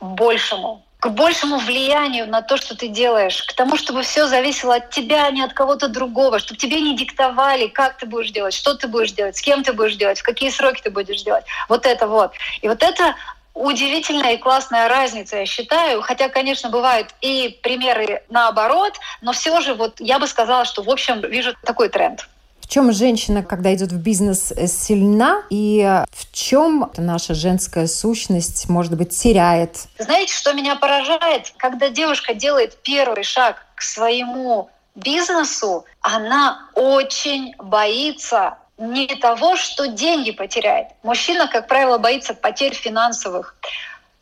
большему 0.00 0.84
к 1.02 1.08
большему 1.08 1.58
влиянию 1.58 2.28
на 2.28 2.42
то, 2.42 2.56
что 2.56 2.76
ты 2.76 2.86
делаешь, 2.86 3.42
к 3.42 3.54
тому, 3.54 3.76
чтобы 3.76 4.04
все 4.04 4.28
зависело 4.28 4.76
от 4.76 4.90
тебя, 4.90 5.26
а 5.26 5.32
не 5.32 5.42
от 5.42 5.52
кого-то 5.52 5.88
другого, 5.88 6.38
чтобы 6.38 6.60
тебе 6.60 6.80
не 6.80 6.96
диктовали, 6.96 7.66
как 7.66 7.96
ты 7.96 8.06
будешь 8.06 8.30
делать, 8.30 8.54
что 8.54 8.74
ты 8.74 8.86
будешь 8.86 9.10
делать, 9.10 9.36
с 9.36 9.40
кем 9.40 9.64
ты 9.64 9.72
будешь 9.72 9.96
делать, 9.96 10.20
в 10.20 10.22
какие 10.22 10.50
сроки 10.50 10.80
ты 10.80 10.90
будешь 10.90 11.22
делать. 11.22 11.44
Вот 11.68 11.86
это 11.86 12.06
вот. 12.06 12.34
И 12.60 12.68
вот 12.68 12.84
это 12.84 13.16
удивительная 13.52 14.34
и 14.34 14.36
классная 14.36 14.88
разница, 14.88 15.38
я 15.38 15.44
считаю. 15.46 16.02
Хотя, 16.02 16.28
конечно, 16.28 16.70
бывают 16.70 17.08
и 17.20 17.58
примеры 17.64 18.22
наоборот, 18.28 18.94
но 19.22 19.32
все 19.32 19.60
же 19.60 19.74
вот 19.74 20.00
я 20.00 20.20
бы 20.20 20.28
сказала, 20.28 20.64
что 20.64 20.84
в 20.84 20.88
общем 20.88 21.20
вижу 21.20 21.52
такой 21.64 21.88
тренд 21.88 22.28
чем 22.72 22.90
женщина, 22.90 23.42
когда 23.42 23.74
идет 23.74 23.92
в 23.92 23.98
бизнес, 23.98 24.50
э, 24.50 24.66
сильна 24.66 25.42
и 25.50 26.02
в 26.10 26.32
чем 26.32 26.90
наша 26.96 27.34
женская 27.34 27.86
сущность, 27.86 28.66
может 28.70 28.96
быть, 28.96 29.10
теряет? 29.10 29.76
Знаете, 29.98 30.32
что 30.32 30.54
меня 30.54 30.76
поражает? 30.76 31.52
Когда 31.58 31.90
девушка 31.90 32.32
делает 32.32 32.78
первый 32.82 33.24
шаг 33.24 33.66
к 33.74 33.82
своему 33.82 34.70
бизнесу, 34.94 35.84
она 36.00 36.70
очень 36.74 37.54
боится 37.58 38.56
не 38.78 39.06
того, 39.06 39.56
что 39.56 39.88
деньги 39.88 40.30
потеряет. 40.30 40.88
Мужчина, 41.02 41.48
как 41.48 41.68
правило, 41.68 41.98
боится 41.98 42.32
потерь 42.32 42.74
финансовых. 42.74 43.54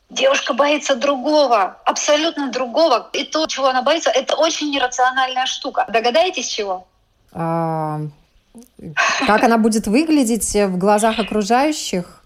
Девушка 0.08 0.54
боится 0.54 0.96
другого, 0.96 1.76
абсолютно 1.84 2.50
другого. 2.50 3.10
И 3.12 3.22
то, 3.22 3.46
чего 3.46 3.68
она 3.68 3.82
боится, 3.82 4.10
это 4.10 4.34
очень 4.34 4.72
нерациональная 4.72 5.46
штука. 5.46 5.86
Догадаетесь, 5.88 6.48
чего? 6.48 6.88
А, 7.32 8.00
как 9.26 9.42
она 9.44 9.58
будет 9.58 9.86
выглядеть 9.86 10.54
в 10.54 10.78
глазах 10.78 11.18
окружающих? 11.18 12.20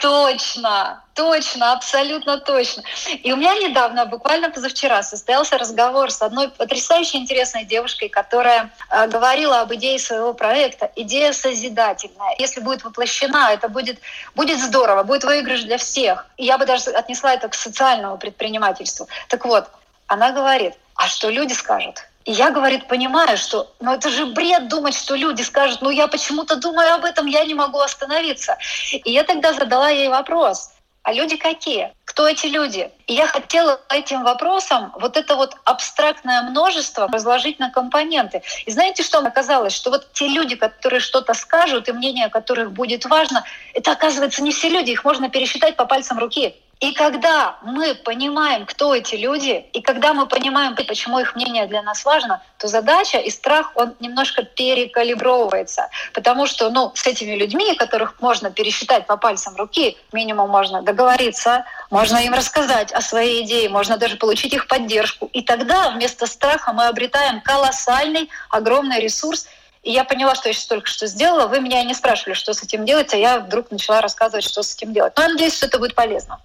Точно, 0.00 1.02
точно, 1.14 1.72
абсолютно 1.72 2.38
точно. 2.38 2.82
И 3.22 3.32
у 3.32 3.36
меня 3.36 3.54
недавно, 3.54 4.06
буквально 4.06 4.48
позавчера, 4.48 5.02
состоялся 5.02 5.58
разговор 5.58 6.10
с 6.10 6.22
одной 6.22 6.48
потрясающе 6.48 7.18
интересной 7.18 7.64
девушкой, 7.64 8.08
которая 8.08 8.70
э, 8.88 9.08
говорила 9.08 9.60
об 9.60 9.74
идее 9.74 9.98
своего 9.98 10.32
проекта. 10.32 10.90
Идея 10.96 11.32
созидательная. 11.32 12.34
Если 12.38 12.60
будет 12.60 12.82
воплощена, 12.82 13.52
это 13.52 13.68
будет, 13.68 13.98
будет 14.34 14.58
здорово, 14.60 15.02
будет 15.02 15.24
выигрыш 15.24 15.64
для 15.64 15.76
всех. 15.76 16.26
И 16.38 16.46
я 16.46 16.56
бы 16.56 16.64
даже 16.64 16.90
отнесла 16.90 17.34
это 17.34 17.48
к 17.48 17.54
социальному 17.54 18.16
предпринимательству. 18.16 19.06
Так 19.28 19.44
вот, 19.44 19.68
она 20.06 20.32
говорит, 20.32 20.74
а 20.94 21.08
что 21.08 21.28
люди 21.28 21.52
скажут? 21.52 22.06
И 22.24 22.32
я, 22.32 22.50
говорит, 22.50 22.86
понимаю, 22.86 23.38
что 23.38 23.72
ну 23.80 23.92
это 23.92 24.10
же 24.10 24.26
бред 24.26 24.68
думать, 24.68 24.94
что 24.94 25.14
люди 25.14 25.42
скажут, 25.42 25.80
ну 25.80 25.90
я 25.90 26.06
почему-то 26.06 26.56
думаю 26.56 26.94
об 26.94 27.04
этом, 27.04 27.26
я 27.26 27.44
не 27.44 27.54
могу 27.54 27.78
остановиться. 27.78 28.58
И 28.92 29.10
я 29.10 29.24
тогда 29.24 29.52
задала 29.52 29.88
ей 29.88 30.08
вопрос, 30.08 30.70
а 31.02 31.14
люди 31.14 31.36
какие? 31.36 31.92
Кто 32.04 32.28
эти 32.28 32.46
люди? 32.46 32.90
И 33.06 33.14
я 33.14 33.26
хотела 33.26 33.80
этим 33.88 34.22
вопросом 34.22 34.92
вот 35.00 35.16
это 35.16 35.36
вот 35.36 35.56
абстрактное 35.64 36.42
множество 36.42 37.08
разложить 37.10 37.58
на 37.58 37.70
компоненты. 37.70 38.42
И 38.66 38.70
знаете, 38.70 39.02
что 39.02 39.18
оказалось? 39.20 39.72
Что 39.72 39.90
вот 39.90 40.12
те 40.12 40.28
люди, 40.28 40.56
которые 40.56 41.00
что-то 41.00 41.32
скажут, 41.32 41.88
и 41.88 41.92
мнение 41.92 42.28
которых 42.28 42.72
будет 42.72 43.06
важно, 43.06 43.44
это 43.72 43.92
оказывается 43.92 44.42
не 44.42 44.52
все 44.52 44.68
люди, 44.68 44.90
их 44.90 45.04
можно 45.04 45.30
пересчитать 45.30 45.76
по 45.76 45.86
пальцам 45.86 46.18
руки. 46.18 46.54
И 46.80 46.92
когда 46.92 47.58
мы 47.62 47.94
понимаем, 47.94 48.64
кто 48.64 48.94
эти 48.94 49.14
люди, 49.14 49.66
и 49.74 49.82
когда 49.82 50.14
мы 50.14 50.26
понимаем, 50.26 50.74
почему 50.74 51.18
их 51.18 51.36
мнение 51.36 51.66
для 51.66 51.82
нас 51.82 52.06
важно, 52.06 52.42
то 52.56 52.68
задача 52.68 53.18
и 53.18 53.28
страх, 53.28 53.72
он 53.74 53.94
немножко 54.00 54.44
перекалибровывается. 54.44 55.90
Потому 56.14 56.46
что 56.46 56.70
ну, 56.70 56.90
с 56.94 57.06
этими 57.06 57.36
людьми, 57.36 57.74
которых 57.74 58.18
можно 58.22 58.50
пересчитать 58.50 59.06
по 59.06 59.18
пальцам 59.18 59.56
руки, 59.56 59.98
минимум 60.12 60.48
можно 60.48 60.80
договориться, 60.80 61.66
можно 61.90 62.16
им 62.16 62.32
рассказать 62.32 62.92
о 62.92 63.02
своей 63.02 63.44
идее, 63.44 63.68
можно 63.68 63.98
даже 63.98 64.16
получить 64.16 64.54
их 64.54 64.66
поддержку. 64.66 65.28
И 65.34 65.42
тогда 65.42 65.90
вместо 65.90 66.26
страха 66.26 66.72
мы 66.72 66.86
обретаем 66.86 67.42
колоссальный, 67.42 68.30
огромный 68.48 69.00
ресурс, 69.00 69.48
и 69.82 69.92
я 69.92 70.04
поняла, 70.04 70.34
что 70.34 70.48
я 70.48 70.54
сейчас 70.54 70.66
только 70.66 70.86
что 70.86 71.06
сделала. 71.06 71.46
Вы 71.46 71.60
меня 71.60 71.84
не 71.84 71.94
спрашивали, 71.94 72.32
что 72.32 72.54
с 72.54 72.62
этим 72.62 72.86
делать, 72.86 73.12
а 73.12 73.18
я 73.18 73.38
вдруг 73.38 73.70
начала 73.70 74.00
рассказывать, 74.00 74.44
что 74.44 74.62
с 74.62 74.74
этим 74.74 74.94
делать. 74.94 75.12
Но 75.16 75.22
я 75.24 75.28
надеюсь, 75.28 75.56
что 75.56 75.66
это 75.66 75.78
будет 75.78 75.94
полезно. 75.94 76.38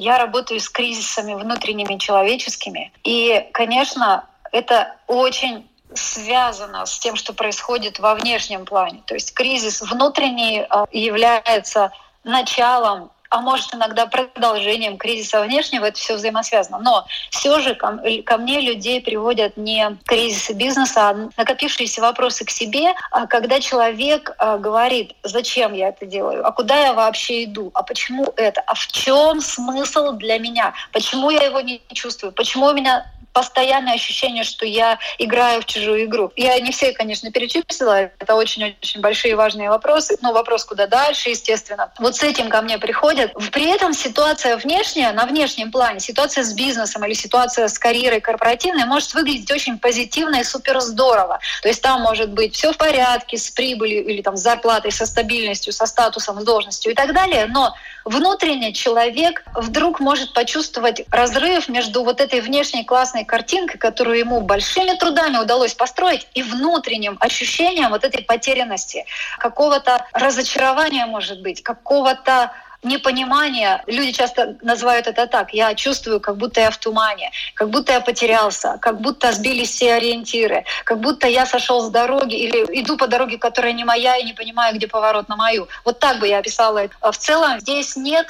Я 0.00 0.16
работаю 0.16 0.60
с 0.60 0.70
кризисами 0.70 1.34
внутренними 1.34 1.98
человеческими. 1.98 2.90
И, 3.04 3.46
конечно, 3.52 4.24
это 4.50 4.96
очень 5.06 5.68
связано 5.92 6.86
с 6.86 6.98
тем, 6.98 7.16
что 7.16 7.34
происходит 7.34 7.98
во 7.98 8.14
внешнем 8.14 8.64
плане. 8.64 9.02
То 9.06 9.12
есть 9.12 9.34
кризис 9.34 9.82
внутренний 9.82 10.64
а, 10.70 10.86
является 10.90 11.92
началом 12.24 13.10
а 13.30 13.40
может 13.40 13.72
иногда 13.74 14.06
продолжением 14.06 14.98
кризиса 14.98 15.40
внешнего, 15.42 15.86
это 15.86 15.98
все 15.98 16.16
взаимосвязано. 16.16 16.78
Но 16.78 17.06
все 17.30 17.60
же 17.60 17.74
ко, 17.74 17.98
ко 18.24 18.36
мне 18.36 18.60
людей 18.60 19.00
приводят 19.00 19.56
не 19.56 19.96
кризисы 20.04 20.52
бизнеса, 20.52 21.10
а 21.10 21.28
накопившиеся 21.36 22.00
вопросы 22.00 22.44
к 22.44 22.50
себе, 22.50 22.92
а 23.10 23.26
когда 23.26 23.60
человек 23.60 24.34
а, 24.38 24.58
говорит, 24.58 25.14
зачем 25.22 25.72
я 25.72 25.88
это 25.88 26.06
делаю, 26.06 26.46
а 26.46 26.50
куда 26.50 26.76
я 26.76 26.92
вообще 26.92 27.44
иду, 27.44 27.70
а 27.74 27.82
почему 27.82 28.32
это, 28.36 28.60
а 28.66 28.74
в 28.74 28.86
чем 28.88 29.40
смысл 29.40 30.12
для 30.12 30.38
меня, 30.38 30.74
почему 30.92 31.30
я 31.30 31.44
его 31.44 31.60
не 31.60 31.80
чувствую, 31.92 32.32
почему 32.32 32.66
у 32.66 32.72
меня 32.72 33.06
постоянное 33.32 33.94
ощущение, 33.94 34.44
что 34.44 34.66
я 34.66 34.98
играю 35.18 35.62
в 35.62 35.66
чужую 35.66 36.04
игру. 36.04 36.32
Я 36.36 36.58
не 36.60 36.72
все, 36.72 36.92
конечно, 36.92 37.30
перечислила, 37.30 38.10
это 38.18 38.34
очень-очень 38.34 39.00
большие 39.00 39.36
важные 39.36 39.70
вопросы, 39.70 40.16
но 40.20 40.32
вопрос 40.32 40.64
куда 40.64 40.86
дальше, 40.86 41.30
естественно. 41.30 41.92
Вот 41.98 42.16
с 42.16 42.22
этим 42.22 42.48
ко 42.48 42.60
мне 42.62 42.78
приходят. 42.78 43.32
При 43.52 43.70
этом 43.70 43.92
ситуация 43.92 44.56
внешняя, 44.56 45.12
на 45.12 45.26
внешнем 45.26 45.70
плане, 45.70 46.00
ситуация 46.00 46.44
с 46.44 46.52
бизнесом 46.52 47.04
или 47.04 47.14
ситуация 47.14 47.68
с 47.68 47.78
карьерой 47.78 48.20
корпоративной 48.20 48.84
может 48.84 49.14
выглядеть 49.14 49.50
очень 49.50 49.78
позитивно 49.78 50.36
и 50.36 50.44
супер 50.44 50.80
здорово. 50.80 51.38
То 51.62 51.68
есть 51.68 51.82
там 51.82 52.02
может 52.02 52.30
быть 52.32 52.54
все 52.54 52.72
в 52.72 52.76
порядке 52.76 53.36
с 53.36 53.50
прибылью 53.50 54.04
или 54.06 54.22
там 54.22 54.36
с 54.36 54.42
зарплатой, 54.42 54.92
со 54.92 55.06
стабильностью, 55.06 55.72
со 55.72 55.86
статусом, 55.86 56.40
с 56.40 56.44
должностью 56.44 56.92
и 56.92 56.94
так 56.94 57.12
далее, 57.12 57.46
но 57.46 57.74
внутренне 58.04 58.72
человек 58.72 59.44
вдруг 59.54 60.00
может 60.00 60.32
почувствовать 60.32 61.02
разрыв 61.10 61.68
между 61.68 62.02
вот 62.04 62.20
этой 62.20 62.40
внешней 62.40 62.84
классной 62.84 63.19
картинкой, 63.24 63.78
которую 63.78 64.18
ему 64.18 64.40
большими 64.40 64.96
трудами 64.96 65.38
удалось 65.38 65.74
построить, 65.74 66.26
и 66.34 66.42
внутренним 66.42 67.16
ощущением 67.20 67.90
вот 67.90 68.04
этой 68.04 68.22
потерянности, 68.22 69.04
какого-то 69.38 70.06
разочарования, 70.12 71.06
может 71.06 71.42
быть, 71.42 71.62
какого-то 71.62 72.52
непонимание. 72.82 73.82
Люди 73.86 74.12
часто 74.12 74.56
называют 74.62 75.06
это 75.06 75.26
так. 75.26 75.52
Я 75.52 75.74
чувствую, 75.74 76.20
как 76.20 76.36
будто 76.36 76.60
я 76.60 76.70
в 76.70 76.78
тумане, 76.78 77.30
как 77.54 77.68
будто 77.68 77.92
я 77.92 78.00
потерялся, 78.00 78.78
как 78.80 79.00
будто 79.00 79.32
сбились 79.32 79.70
все 79.70 79.94
ориентиры, 79.94 80.64
как 80.84 80.98
будто 81.00 81.26
я 81.26 81.46
сошел 81.46 81.82
с 81.82 81.90
дороги 81.90 82.36
или 82.36 82.80
иду 82.80 82.96
по 82.96 83.06
дороге, 83.06 83.38
которая 83.38 83.72
не 83.72 83.84
моя, 83.84 84.16
и 84.16 84.24
не 84.24 84.32
понимаю, 84.32 84.74
где 84.74 84.86
поворот 84.86 85.28
на 85.28 85.36
мою. 85.36 85.68
Вот 85.84 85.98
так 85.98 86.20
бы 86.20 86.28
я 86.28 86.38
описала 86.38 86.78
это. 86.78 87.12
В 87.12 87.18
целом 87.18 87.60
здесь 87.60 87.96
нет 87.96 88.28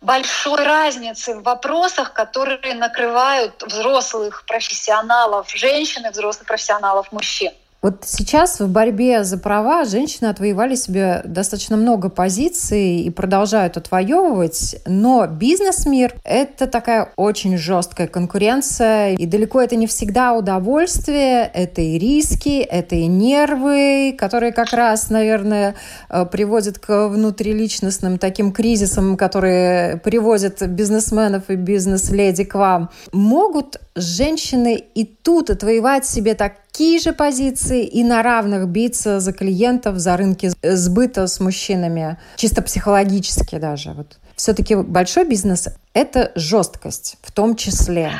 большой 0.00 0.64
разницы 0.64 1.34
в 1.34 1.42
вопросах, 1.42 2.12
которые 2.12 2.74
накрывают 2.74 3.62
взрослых 3.62 4.44
профессионалов 4.46 5.50
женщин 5.54 6.06
и 6.06 6.10
взрослых 6.10 6.46
профессионалов 6.46 7.12
мужчин. 7.12 7.52
Вот 7.82 8.04
сейчас 8.04 8.60
в 8.60 8.68
борьбе 8.68 9.24
за 9.24 9.38
права 9.38 9.84
женщины 9.84 10.28
отвоевали 10.28 10.74
себе 10.74 11.22
достаточно 11.24 11.78
много 11.78 12.10
позиций 12.10 13.00
и 13.00 13.10
продолжают 13.10 13.78
отвоевывать, 13.78 14.76
но 14.84 15.26
бизнес-мир— 15.26 16.14
это 16.24 16.66
такая 16.66 17.10
очень 17.16 17.56
жесткая 17.56 18.06
конкуренция, 18.06 19.14
и 19.14 19.24
далеко 19.24 19.62
это 19.62 19.76
не 19.76 19.86
всегда 19.86 20.34
удовольствие, 20.34 21.50
это 21.54 21.80
и 21.80 21.98
риски, 21.98 22.58
это 22.60 22.96
и 22.96 23.06
нервы, 23.06 24.14
которые 24.18 24.52
как 24.52 24.74
раз, 24.74 25.08
наверное, 25.08 25.74
э, 26.10 26.26
приводят 26.26 26.78
к 26.78 27.08
внутриличностным 27.08 28.18
таким 28.18 28.52
кризисам, 28.52 29.16
которые 29.16 29.96
приводят 29.96 30.60
бизнесменов 30.68 31.44
и 31.48 31.54
бизнес-леди 31.54 32.44
к 32.44 32.56
вам. 32.56 32.90
Могут 33.12 33.80
женщины 33.94 34.84
и 34.94 35.04
тут 35.06 35.48
отвоевать 35.48 36.04
себе 36.04 36.34
так 36.34 36.54
такие 36.80 36.98
же 36.98 37.12
позиции 37.12 37.84
и 37.84 38.02
на 38.02 38.22
равных 38.22 38.66
биться 38.68 39.20
за 39.20 39.34
клиентов, 39.34 39.98
за 39.98 40.16
рынки 40.16 40.50
сбыта 40.62 41.26
с 41.26 41.38
мужчинами, 41.38 42.16
чисто 42.36 42.62
психологически 42.62 43.56
даже. 43.58 43.90
Вот. 43.90 44.16
Все-таки 44.34 44.76
большой 44.76 45.26
бизнес– 45.26 45.68
это 45.92 46.32
жесткость 46.36 47.18
в 47.20 47.32
том 47.32 47.54
числе. 47.54 48.12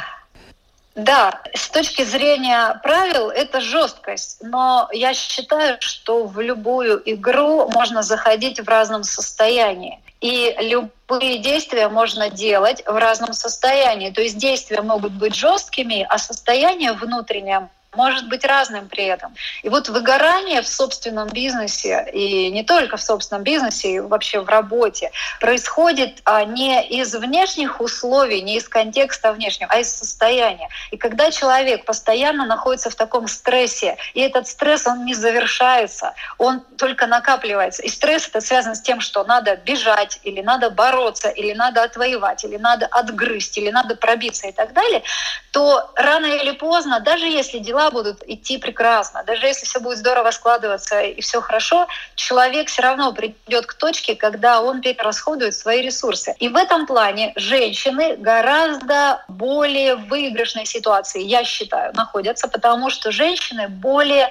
Да, 0.95 1.41
с 1.55 1.71
точки 1.71 2.05
зрения 2.05 2.79
правил 2.83 3.31
это 3.31 3.63
жесткость, 3.63 4.43
но 4.43 4.91
я 4.93 5.15
считаю, 5.15 5.79
что 5.81 6.27
в 6.27 6.39
любую 6.39 7.01
игру 7.15 7.67
можно 7.71 8.03
заходить 8.03 8.61
в 8.61 8.69
разном 8.69 9.05
состоянии. 9.05 10.01
И 10.21 10.55
любые 10.61 11.39
действия 11.39 11.89
можно 11.89 12.29
делать 12.29 12.83
в 12.87 12.95
разном 12.95 13.33
состоянии. 13.33 14.11
То 14.11 14.21
есть 14.21 14.37
действия 14.37 14.83
могут 14.83 15.13
быть 15.13 15.35
жесткими, 15.35 16.07
а 16.07 16.19
состояние 16.19 16.93
внутреннее 16.93 17.71
может 17.97 18.29
быть 18.29 18.45
разным 18.45 18.89
при 18.89 19.05
этом. 19.05 19.35
И 19.63 19.69
вот 19.69 19.89
выгорание 19.89 20.63
в 20.63 20.69
собственном 20.69 21.29
бизнесе, 21.29 22.07
и 22.13 22.51
не 22.51 22.63
только 22.63 22.97
в 22.97 23.03
собственном 23.03 23.43
бизнесе, 23.43 23.95
и 23.95 23.99
вообще 23.99 24.41
в 24.41 24.49
работе, 24.49 25.11
происходит 25.41 26.21
а, 26.25 26.45
не 26.45 26.87
из 26.87 27.15
внешних 27.15 27.81
условий, 27.81 28.43
не 28.43 28.59
из 28.59 28.69
контекста 28.69 29.33
внешнего, 29.33 29.73
а 29.73 29.81
из 29.81 29.91
состояния. 29.91 30.69
И 30.93 30.97
когда 30.97 31.33
человек 31.33 31.85
постоянно 31.85 32.47
находится 32.47 32.91
в 32.91 32.95
таком 32.95 33.27
стрессе, 33.27 33.97
и 34.15 34.21
этот 34.21 34.47
стресс, 34.47 34.87
он 34.87 35.05
не 35.05 35.15
завершается, 35.15 36.15
он 36.39 36.61
только 36.79 37.09
накапливается. 37.09 37.83
И 37.83 37.89
стресс 37.89 38.29
это 38.29 38.41
связан 38.41 38.77
с 38.77 38.81
тем, 38.81 39.01
что 39.01 39.25
надо 39.25 39.57
бежать, 39.57 40.21
или 40.23 40.43
надо 40.43 40.71
бороться, 40.71 41.29
или 41.29 41.55
надо 41.55 41.83
отвоевать, 41.83 42.45
или 42.45 42.57
надо 42.57 42.87
отгрызть, 42.87 43.59
или 43.59 43.71
надо 43.71 43.97
пробиться 43.97 44.47
и 44.47 44.53
так 44.53 44.73
далее, 44.75 45.03
то 45.51 45.91
рано 45.97 46.27
или 46.27 46.53
поздно, 46.53 47.01
даже 47.01 47.27
если 47.27 47.59
дела 47.59 47.80
дела 47.81 47.91
будут 47.91 48.23
идти 48.27 48.59
прекрасно. 48.59 49.23
Даже 49.25 49.47
если 49.47 49.65
все 49.65 49.81
будет 49.81 49.99
здорово 49.99 50.31
складываться 50.31 51.01
и 51.01 51.21
все 51.21 51.41
хорошо, 51.41 51.87
человек 52.15 52.69
все 52.69 52.83
равно 52.83 53.13
придет 53.13 53.67
к 53.67 53.75
точке, 53.75 54.15
когда 54.15 54.61
он 54.61 54.81
перерасходует 54.81 55.55
свои 55.55 55.83
ресурсы. 55.83 56.35
И 56.39 56.49
в 56.49 56.57
этом 56.57 56.87
плане 56.87 57.33
женщины 57.37 58.17
гораздо 58.17 59.25
более 59.29 59.97
выигрышной 59.97 60.67
ситуации, 60.67 61.23
я 61.23 61.45
считаю, 61.45 61.93
находятся, 61.95 62.49
потому 62.49 62.91
что 62.91 63.11
женщины 63.13 63.69
более 63.69 64.29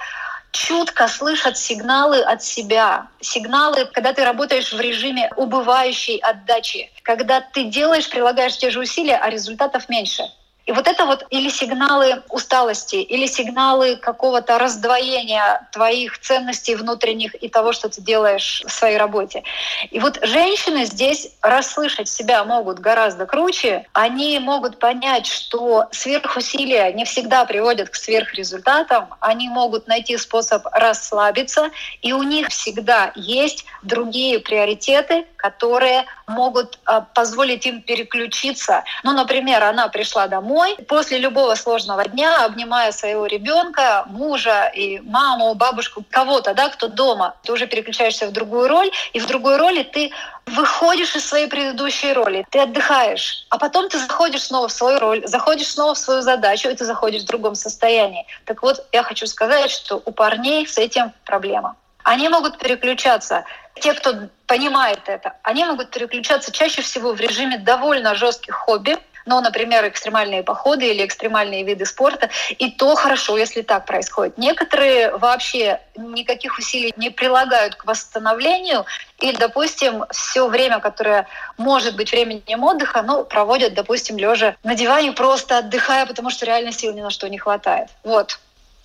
чутко 0.52 1.08
слышат 1.08 1.58
сигналы 1.58 2.22
от 2.22 2.44
себя. 2.44 3.08
Сигналы, 3.22 3.86
когда 3.86 4.14
ты 4.14 4.24
работаешь 4.24 4.74
в 4.74 4.80
режиме 4.80 5.32
убывающей 5.36 6.18
отдачи, 6.18 6.92
когда 7.04 7.42
ты 7.42 7.66
делаешь, 7.66 8.10
прилагаешь 8.10 8.58
те 8.58 8.72
же 8.72 8.80
усилия, 8.80 9.18
а 9.18 9.30
результатов 9.30 9.90
меньше. 9.90 10.24
И 10.70 10.72
вот 10.72 10.88
это 10.88 11.06
вот 11.06 11.26
или 11.32 11.50
сигналы 11.50 12.22
усталости, 12.30 12.98
или 12.98 13.26
сигналы 13.26 13.96
какого-то 13.96 14.60
раздвоения 14.60 15.68
твоих 15.72 16.20
ценностей 16.20 16.76
внутренних 16.76 17.34
и 17.34 17.50
того, 17.50 17.74
что 17.74 17.90
ты 17.90 18.02
делаешь 18.02 18.62
в 18.64 18.72
своей 18.72 18.98
работе. 18.98 19.42
И 19.90 20.00
вот 20.00 20.20
женщины 20.22 20.86
здесь 20.86 21.32
расслышать 21.42 22.08
себя 22.08 22.44
могут 22.44 22.78
гораздо 22.78 23.26
круче. 23.26 23.88
Они 23.94 24.38
могут 24.38 24.78
понять, 24.78 25.26
что 25.26 25.88
сверхусилия 25.92 26.94
не 26.94 27.04
всегда 27.04 27.46
приводят 27.46 27.90
к 27.90 27.96
сверхрезультатам. 27.96 29.08
Они 29.22 29.50
могут 29.50 29.88
найти 29.88 30.18
способ 30.18 30.68
расслабиться, 30.72 31.72
и 32.04 32.14
у 32.14 32.22
них 32.22 32.50
всегда 32.50 33.12
есть 33.16 33.66
другие 33.82 34.38
приоритеты, 34.40 35.26
которые 35.36 36.06
могут 36.28 36.78
а, 36.86 37.02
позволить 37.02 37.66
им 37.66 37.82
переключиться. 37.82 38.84
Ну, 39.04 39.14
например, 39.14 39.64
она 39.64 39.88
пришла 39.88 40.28
домой 40.28 40.59
после 40.88 41.18
любого 41.20 41.56
сложного 41.56 42.06
дня, 42.06 42.46
обнимая 42.46 42.92
своего 42.92 43.26
ребенка, 43.26 44.06
мужа 44.08 44.72
и 44.76 45.00
маму, 45.00 45.54
бабушку, 45.56 46.04
кого-то, 46.10 46.54
да, 46.54 46.70
кто 46.70 46.88
дома. 46.88 47.36
Ты 47.44 47.54
уже 47.54 47.68
переключаешься 47.68 48.28
в 48.28 48.32
другую 48.32 48.68
роль, 48.68 48.92
и 49.14 49.20
в 49.20 49.28
другой 49.28 49.58
роли 49.58 49.84
ты 49.84 50.12
выходишь 50.46 51.16
из 51.16 51.28
своей 51.28 51.48
предыдущей 51.48 52.14
роли, 52.14 52.46
ты 52.50 52.60
отдыхаешь, 52.60 53.46
а 53.50 53.58
потом 53.58 53.90
ты 53.90 54.00
заходишь 54.00 54.44
снова 54.44 54.68
в 54.68 54.72
свою 54.72 55.00
роль, 55.00 55.28
заходишь 55.28 55.68
снова 55.68 55.94
в 55.94 55.98
свою 55.98 56.22
задачу, 56.22 56.70
и 56.70 56.76
ты 56.76 56.86
заходишь 56.86 57.24
в 57.24 57.28
другом 57.28 57.56
состоянии. 57.56 58.26
Так 58.46 58.64
вот, 58.64 58.86
я 58.92 59.04
хочу 59.04 59.28
сказать, 59.28 59.72
что 59.72 60.02
у 60.06 60.12
парней 60.12 60.68
с 60.68 60.78
этим 60.78 61.14
проблема. 61.26 61.76
Они 62.04 62.30
могут 62.30 62.58
переключаться 62.58 63.46
те, 63.80 63.94
кто 63.94 64.14
понимает 64.48 65.02
это, 65.06 65.36
они 65.44 65.64
могут 65.66 65.92
переключаться 65.92 66.52
чаще 66.52 66.82
всего 66.82 67.14
в 67.14 67.20
режиме 67.20 67.58
довольно 67.58 68.16
жестких 68.16 68.56
хобби, 68.56 68.98
ну, 69.26 69.42
например, 69.42 69.88
экстремальные 69.88 70.44
походы 70.44 70.90
или 70.90 71.06
экстремальные 71.06 71.64
виды 71.64 71.86
спорта. 71.86 72.30
И 72.58 72.72
то 72.72 72.96
хорошо, 72.96 73.38
если 73.38 73.62
так 73.62 73.86
происходит. 73.86 74.38
Некоторые 74.38 75.16
вообще 75.18 75.80
никаких 75.98 76.58
усилий 76.58 76.94
не 76.98 77.10
прилагают 77.10 77.76
к 77.76 77.86
восстановлению 77.86 78.86
и, 79.20 79.32
допустим, 79.34 80.06
все 80.12 80.48
время, 80.48 80.80
которое 80.80 81.28
может 81.58 81.96
быть 81.96 82.12
временем 82.12 82.64
отдыха, 82.64 83.02
ну, 83.02 83.26
проводят, 83.26 83.74
допустим, 83.74 84.18
лежа 84.18 84.56
на 84.64 84.76
диване, 84.76 85.12
просто 85.12 85.60
отдыхая, 85.60 86.06
потому 86.06 86.30
что 86.30 86.46
реально 86.46 86.72
сил 86.72 86.94
ни 86.94 87.02
на 87.02 87.10
что 87.10 87.28
не 87.28 87.38
хватает. 87.38 87.90
Вот. 88.04 88.40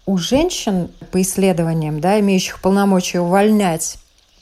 У 0.07 0.19
женщин, 0.19 0.91
по 1.13 1.23
исследованиям, 1.23 2.01
да, 2.01 2.21
имеющих 2.21 2.61
полномочия 2.61 3.21
увольнять 3.21 3.99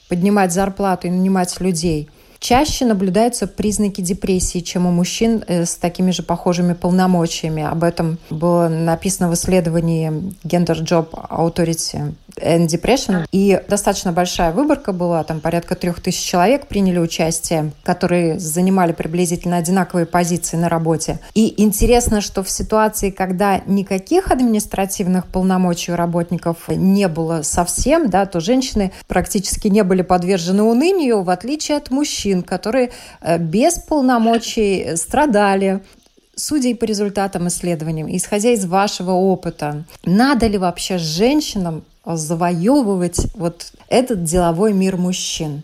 поднимать 0.09 0.51
зарплату 0.51 1.07
и 1.07 1.09
нанимать 1.09 1.59
людей, 1.59 2.09
чаще 2.43 2.85
наблюдаются 2.85 3.47
признаки 3.47 4.01
депрессии, 4.01 4.59
чем 4.59 4.85
у 4.85 4.91
мужчин 4.91 5.43
э, 5.47 5.65
с 5.65 5.75
такими 5.75 6.11
же 6.11 6.23
похожими 6.23 6.73
полномочиями. 6.73 7.63
Об 7.63 7.83
этом 7.83 8.17
было 8.29 8.67
написано 8.67 9.29
в 9.29 9.33
исследовании 9.33 10.11
Gender 10.43 10.83
Job 10.83 11.11
Authority 11.11 12.13
and 12.37 12.67
Depression. 12.67 13.25
И 13.31 13.61
достаточно 13.67 14.11
большая 14.11 14.51
выборка 14.51 14.93
была, 14.93 15.23
там 15.23 15.39
порядка 15.39 15.75
трех 15.75 16.01
тысяч 16.01 16.23
человек 16.23 16.67
приняли 16.67 16.99
участие, 16.99 17.71
которые 17.83 18.39
занимали 18.39 18.91
приблизительно 18.93 19.57
одинаковые 19.57 20.05
позиции 20.05 20.57
на 20.57 20.69
работе. 20.69 21.19
И 21.33 21.61
интересно, 21.61 22.21
что 22.21 22.43
в 22.43 22.49
ситуации, 22.49 23.09
когда 23.09 23.61
никаких 23.65 24.31
административных 24.31 25.27
полномочий 25.27 25.91
у 25.91 25.95
работников 25.95 26.67
не 26.69 27.07
было 27.07 27.41
совсем, 27.41 28.09
да, 28.09 28.25
то 28.25 28.39
женщины 28.39 28.91
практически 29.07 29.67
не 29.67 29.83
были 29.83 30.01
подвержены 30.01 30.63
унынию, 30.63 31.23
в 31.23 31.29
отличие 31.29 31.77
от 31.77 31.91
мужчин, 31.91 32.41
которые 32.43 32.91
э, 33.21 33.37
без 33.37 33.79
полномочий 33.79 34.95
страдали, 34.95 35.81
Судя 36.35 36.75
по 36.75 36.85
результатам 36.85 37.47
исследований, 37.47 38.17
исходя 38.17 38.49
из 38.49 38.65
вашего 38.65 39.11
опыта, 39.11 39.83
надо 40.03 40.47
ли 40.47 40.57
вообще 40.57 40.97
женщинам 40.97 41.83
завоевывать 42.05 43.33
вот 43.35 43.71
этот 43.87 44.23
деловой 44.23 44.73
мир 44.73 44.97
мужчин? 44.97 45.63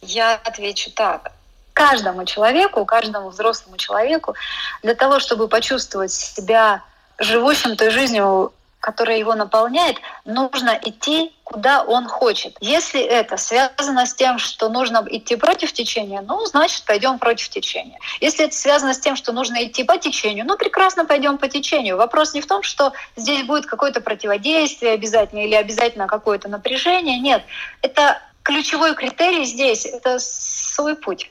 Я 0.00 0.34
отвечу 0.34 0.90
так. 0.90 1.32
Каждому 1.72 2.24
человеку, 2.24 2.84
каждому 2.84 3.30
взрослому 3.30 3.76
человеку 3.76 4.34
для 4.82 4.94
того, 4.94 5.20
чтобы 5.20 5.48
почувствовать 5.48 6.12
себя 6.12 6.82
живущим 7.18 7.76
той 7.76 7.90
жизнью, 7.90 8.52
которая 8.82 9.16
его 9.16 9.36
наполняет, 9.36 9.98
нужно 10.24 10.76
идти, 10.82 11.32
куда 11.44 11.84
он 11.84 12.08
хочет. 12.08 12.56
Если 12.60 13.00
это 13.00 13.36
связано 13.36 14.06
с 14.06 14.14
тем, 14.14 14.40
что 14.40 14.68
нужно 14.68 15.06
идти 15.08 15.36
против 15.36 15.72
течения, 15.72 16.20
ну, 16.20 16.44
значит, 16.46 16.84
пойдем 16.84 17.20
против 17.20 17.48
течения. 17.48 18.00
Если 18.20 18.44
это 18.44 18.54
связано 18.56 18.92
с 18.92 18.98
тем, 18.98 19.14
что 19.14 19.32
нужно 19.32 19.64
идти 19.64 19.84
по 19.84 19.98
течению, 19.98 20.44
ну, 20.46 20.56
прекрасно 20.56 21.04
пойдем 21.04 21.38
по 21.38 21.48
течению. 21.48 21.96
Вопрос 21.96 22.34
не 22.34 22.40
в 22.40 22.46
том, 22.46 22.64
что 22.64 22.92
здесь 23.14 23.44
будет 23.44 23.66
какое-то 23.66 24.00
противодействие 24.00 24.94
обязательно 24.94 25.44
или 25.44 25.54
обязательно 25.54 26.08
какое-то 26.08 26.48
напряжение. 26.48 27.20
Нет, 27.20 27.44
это 27.82 28.20
ключевой 28.42 28.96
критерий 28.96 29.44
здесь— 29.44 29.86
это 29.86 30.18
свой 30.18 30.96
путь. 30.96 31.30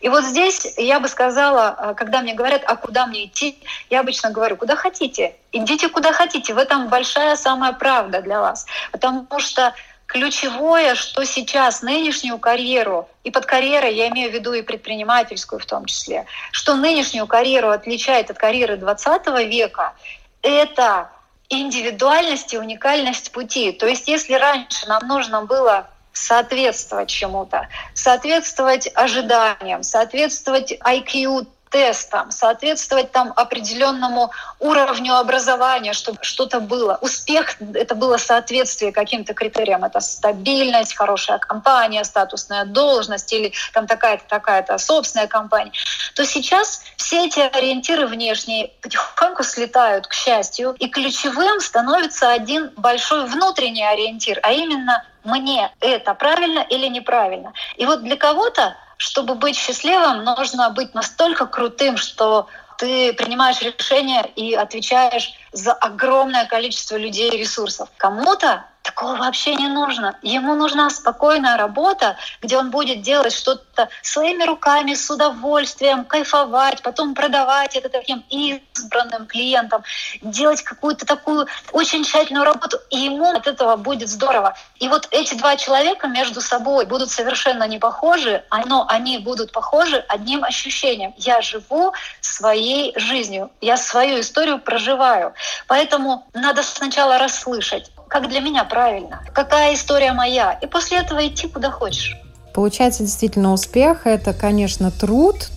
И 0.00 0.08
вот 0.08 0.24
здесь 0.24 0.74
я 0.76 1.00
бы 1.00 1.08
сказала, 1.08 1.76
э, 1.78 1.94
когда 1.94 2.20
мне 2.20 2.34
говорят, 2.34 2.62
а 2.66 2.76
куда 2.76 3.06
мне 3.06 3.26
идти, 3.26 3.58
я 3.90 4.00
обычно 4.00 4.30
говорю, 4.30 4.56
куда 4.56 4.76
хотите. 4.76 5.36
Идите 5.52 5.88
куда 5.88 6.12
хотите. 6.12 6.54
В 6.54 6.58
этом 6.58 6.88
большая 6.88 7.36
самая 7.36 7.72
правда 7.72 8.22
для 8.22 8.40
вас. 8.40 8.66
Потому 8.92 9.26
что 9.38 9.74
ключевое, 10.06 10.94
что 10.94 11.24
сейчас 11.24 11.82
нынешнюю 11.82 12.38
карьеру, 12.38 13.08
и 13.24 13.30
под 13.30 13.46
карьерой 13.46 13.94
я 13.94 14.08
имею 14.08 14.30
в 14.30 14.34
виду 14.34 14.54
и 14.54 14.62
предпринимательскую 14.62 15.60
в 15.60 15.66
том 15.66 15.84
числе, 15.84 16.26
что 16.50 16.74
нынешнюю 16.74 17.26
карьеру 17.26 17.70
отличает 17.70 18.30
от 18.30 18.38
карьеры 18.38 18.78
20 18.78 19.26
века, 19.46 19.94
это 20.42 21.10
индивидуальность 21.50 22.54
и 22.54 22.58
уникальность 22.58 23.32
пути. 23.32 23.72
То 23.72 23.86
есть 23.86 24.08
если 24.08 24.34
раньше 24.34 24.86
нам 24.86 25.06
нужно 25.06 25.42
было 25.42 25.88
соответствовать 26.18 27.08
чему-то, 27.08 27.68
соответствовать 27.94 28.90
ожиданиям, 28.94 29.82
соответствовать 29.82 30.72
IQ 30.72 31.46
тестам, 31.70 32.30
соответствовать 32.30 33.12
там 33.12 33.32
определенному 33.36 34.30
уровню 34.58 35.16
образования, 35.16 35.92
чтобы 35.92 36.18
что-то 36.22 36.60
было. 36.60 36.98
Успех— 37.00 37.56
это 37.74 37.94
было 37.94 38.16
соответствие 38.16 38.92
каким-то 38.92 39.34
критериям. 39.34 39.84
Это 39.84 40.00
стабильность, 40.00 40.94
хорошая 40.94 41.38
компания, 41.38 42.04
статусная 42.04 42.64
должность 42.64 43.32
или 43.32 43.52
там 43.72 43.86
такая-то, 43.86 44.24
такая-то 44.28 44.78
собственная 44.78 45.26
компания. 45.26 45.72
То 46.14 46.24
сейчас 46.24 46.82
все 46.96 47.26
эти 47.26 47.40
ориентиры 47.40 48.06
внешние 48.06 48.72
потихоньку 48.80 49.42
слетают, 49.42 50.06
к 50.06 50.12
счастью, 50.12 50.74
и 50.78 50.88
ключевым 50.88 51.60
становится 51.60 52.30
один 52.30 52.70
большой 52.76 53.26
внутренний 53.26 53.84
ориентир, 53.84 54.40
а 54.42 54.52
именно 54.52 55.04
мне 55.24 55.70
это 55.80 56.14
правильно 56.14 56.60
или 56.60 56.86
неправильно. 56.88 57.52
И 57.76 57.86
вот 57.86 58.02
для 58.02 58.16
кого-то 58.16 58.76
чтобы 58.98 59.36
быть 59.36 59.56
счастливым, 59.56 60.24
нужно 60.24 60.70
быть 60.70 60.94
настолько 60.94 61.46
крутым, 61.46 61.96
что 61.96 62.48
ты 62.78 63.12
принимаешь 63.12 63.60
решения 63.62 64.22
и 64.36 64.54
отвечаешь 64.54 65.32
за 65.52 65.72
огромное 65.72 66.46
количество 66.46 66.96
людей 66.96 67.30
и 67.30 67.38
ресурсов. 67.38 67.88
Кому-то 67.96 68.64
Такого 68.88 69.16
вообще 69.16 69.54
не 69.54 69.68
нужно. 69.68 70.18
Ему 70.22 70.54
нужна 70.54 70.88
спокойная 70.88 71.58
работа, 71.58 72.16
где 72.40 72.56
он 72.56 72.70
будет 72.70 73.02
делать 73.02 73.34
что-то 73.34 73.90
своими 74.02 74.44
руками, 74.44 74.94
с 74.94 75.10
удовольствием, 75.10 76.06
кайфовать, 76.06 76.80
потом 76.80 77.14
продавать 77.14 77.76
это 77.76 77.90
таким 77.90 78.24
избранным 78.30 79.26
клиентам, 79.26 79.82
делать 80.22 80.62
какую-то 80.62 81.04
такую 81.04 81.46
очень 81.72 82.02
тщательную 82.02 82.46
работу, 82.46 82.78
и 82.88 82.96
ему 82.96 83.30
от 83.30 83.46
этого 83.46 83.76
будет 83.76 84.08
здорово. 84.08 84.56
И 84.80 84.88
вот 84.88 85.06
эти 85.10 85.34
два 85.34 85.56
человека 85.56 86.06
между 86.08 86.40
собой 86.40 86.86
будут 86.86 87.10
совершенно 87.10 87.64
не 87.64 87.78
похожи, 87.78 88.42
но 88.64 88.86
они 88.88 89.18
будут 89.18 89.52
похожи 89.52 90.02
одним 90.08 90.44
ощущением. 90.44 91.12
Я 91.18 91.42
живу 91.42 91.92
своей 92.22 92.98
жизнью, 92.98 93.50
я 93.60 93.76
свою 93.76 94.20
историю 94.20 94.58
проживаю. 94.60 95.34
Поэтому 95.66 96.26
надо 96.34 96.62
сначала 96.62 97.18
расслышать, 97.18 97.90
как 98.08 98.28
для 98.28 98.40
меня 98.40 98.64
правильно, 98.64 99.22
какая 99.32 99.74
история 99.74 100.12
моя, 100.12 100.52
и 100.52 100.66
после 100.66 100.98
этого 100.98 101.26
идти 101.26 101.48
куда 101.48 101.70
хочешь. 101.70 102.16
Получается 102.54 103.04
действительно 103.04 103.52
успех– 103.52 104.00
это, 104.06 104.32
конечно, 104.32 104.90
труд 104.90 105.50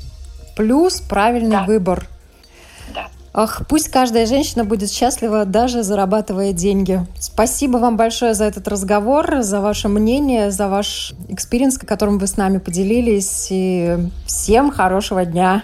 плюс 0.55 1.01
правильный 1.01 1.57
да. 1.57 1.63
выбор. 1.63 2.07
Да. 2.93 3.07
Ах, 3.33 3.63
пусть 3.67 3.89
каждая 3.89 4.25
женщина 4.25 4.65
будет 4.65 4.91
счастлива, 4.91 5.45
даже 5.45 5.83
зарабатывая 5.83 6.51
деньги. 6.53 7.05
Спасибо 7.17 7.77
вам 7.77 7.97
большое 7.97 8.33
за 8.33 8.43
этот 8.45 8.67
разговор, 8.67 9.41
за 9.41 9.61
ваше 9.61 9.87
мнение, 9.87 10.51
за 10.51 10.67
ваш 10.67 11.13
experience, 11.29 11.77
которым 11.77 12.19
вы 12.19 12.27
с 12.27 12.37
нами 12.37 12.57
поделились. 12.57 13.47
И 13.49 13.97
всем 14.27 14.71
хорошего 14.71 15.25
дня. 15.25 15.63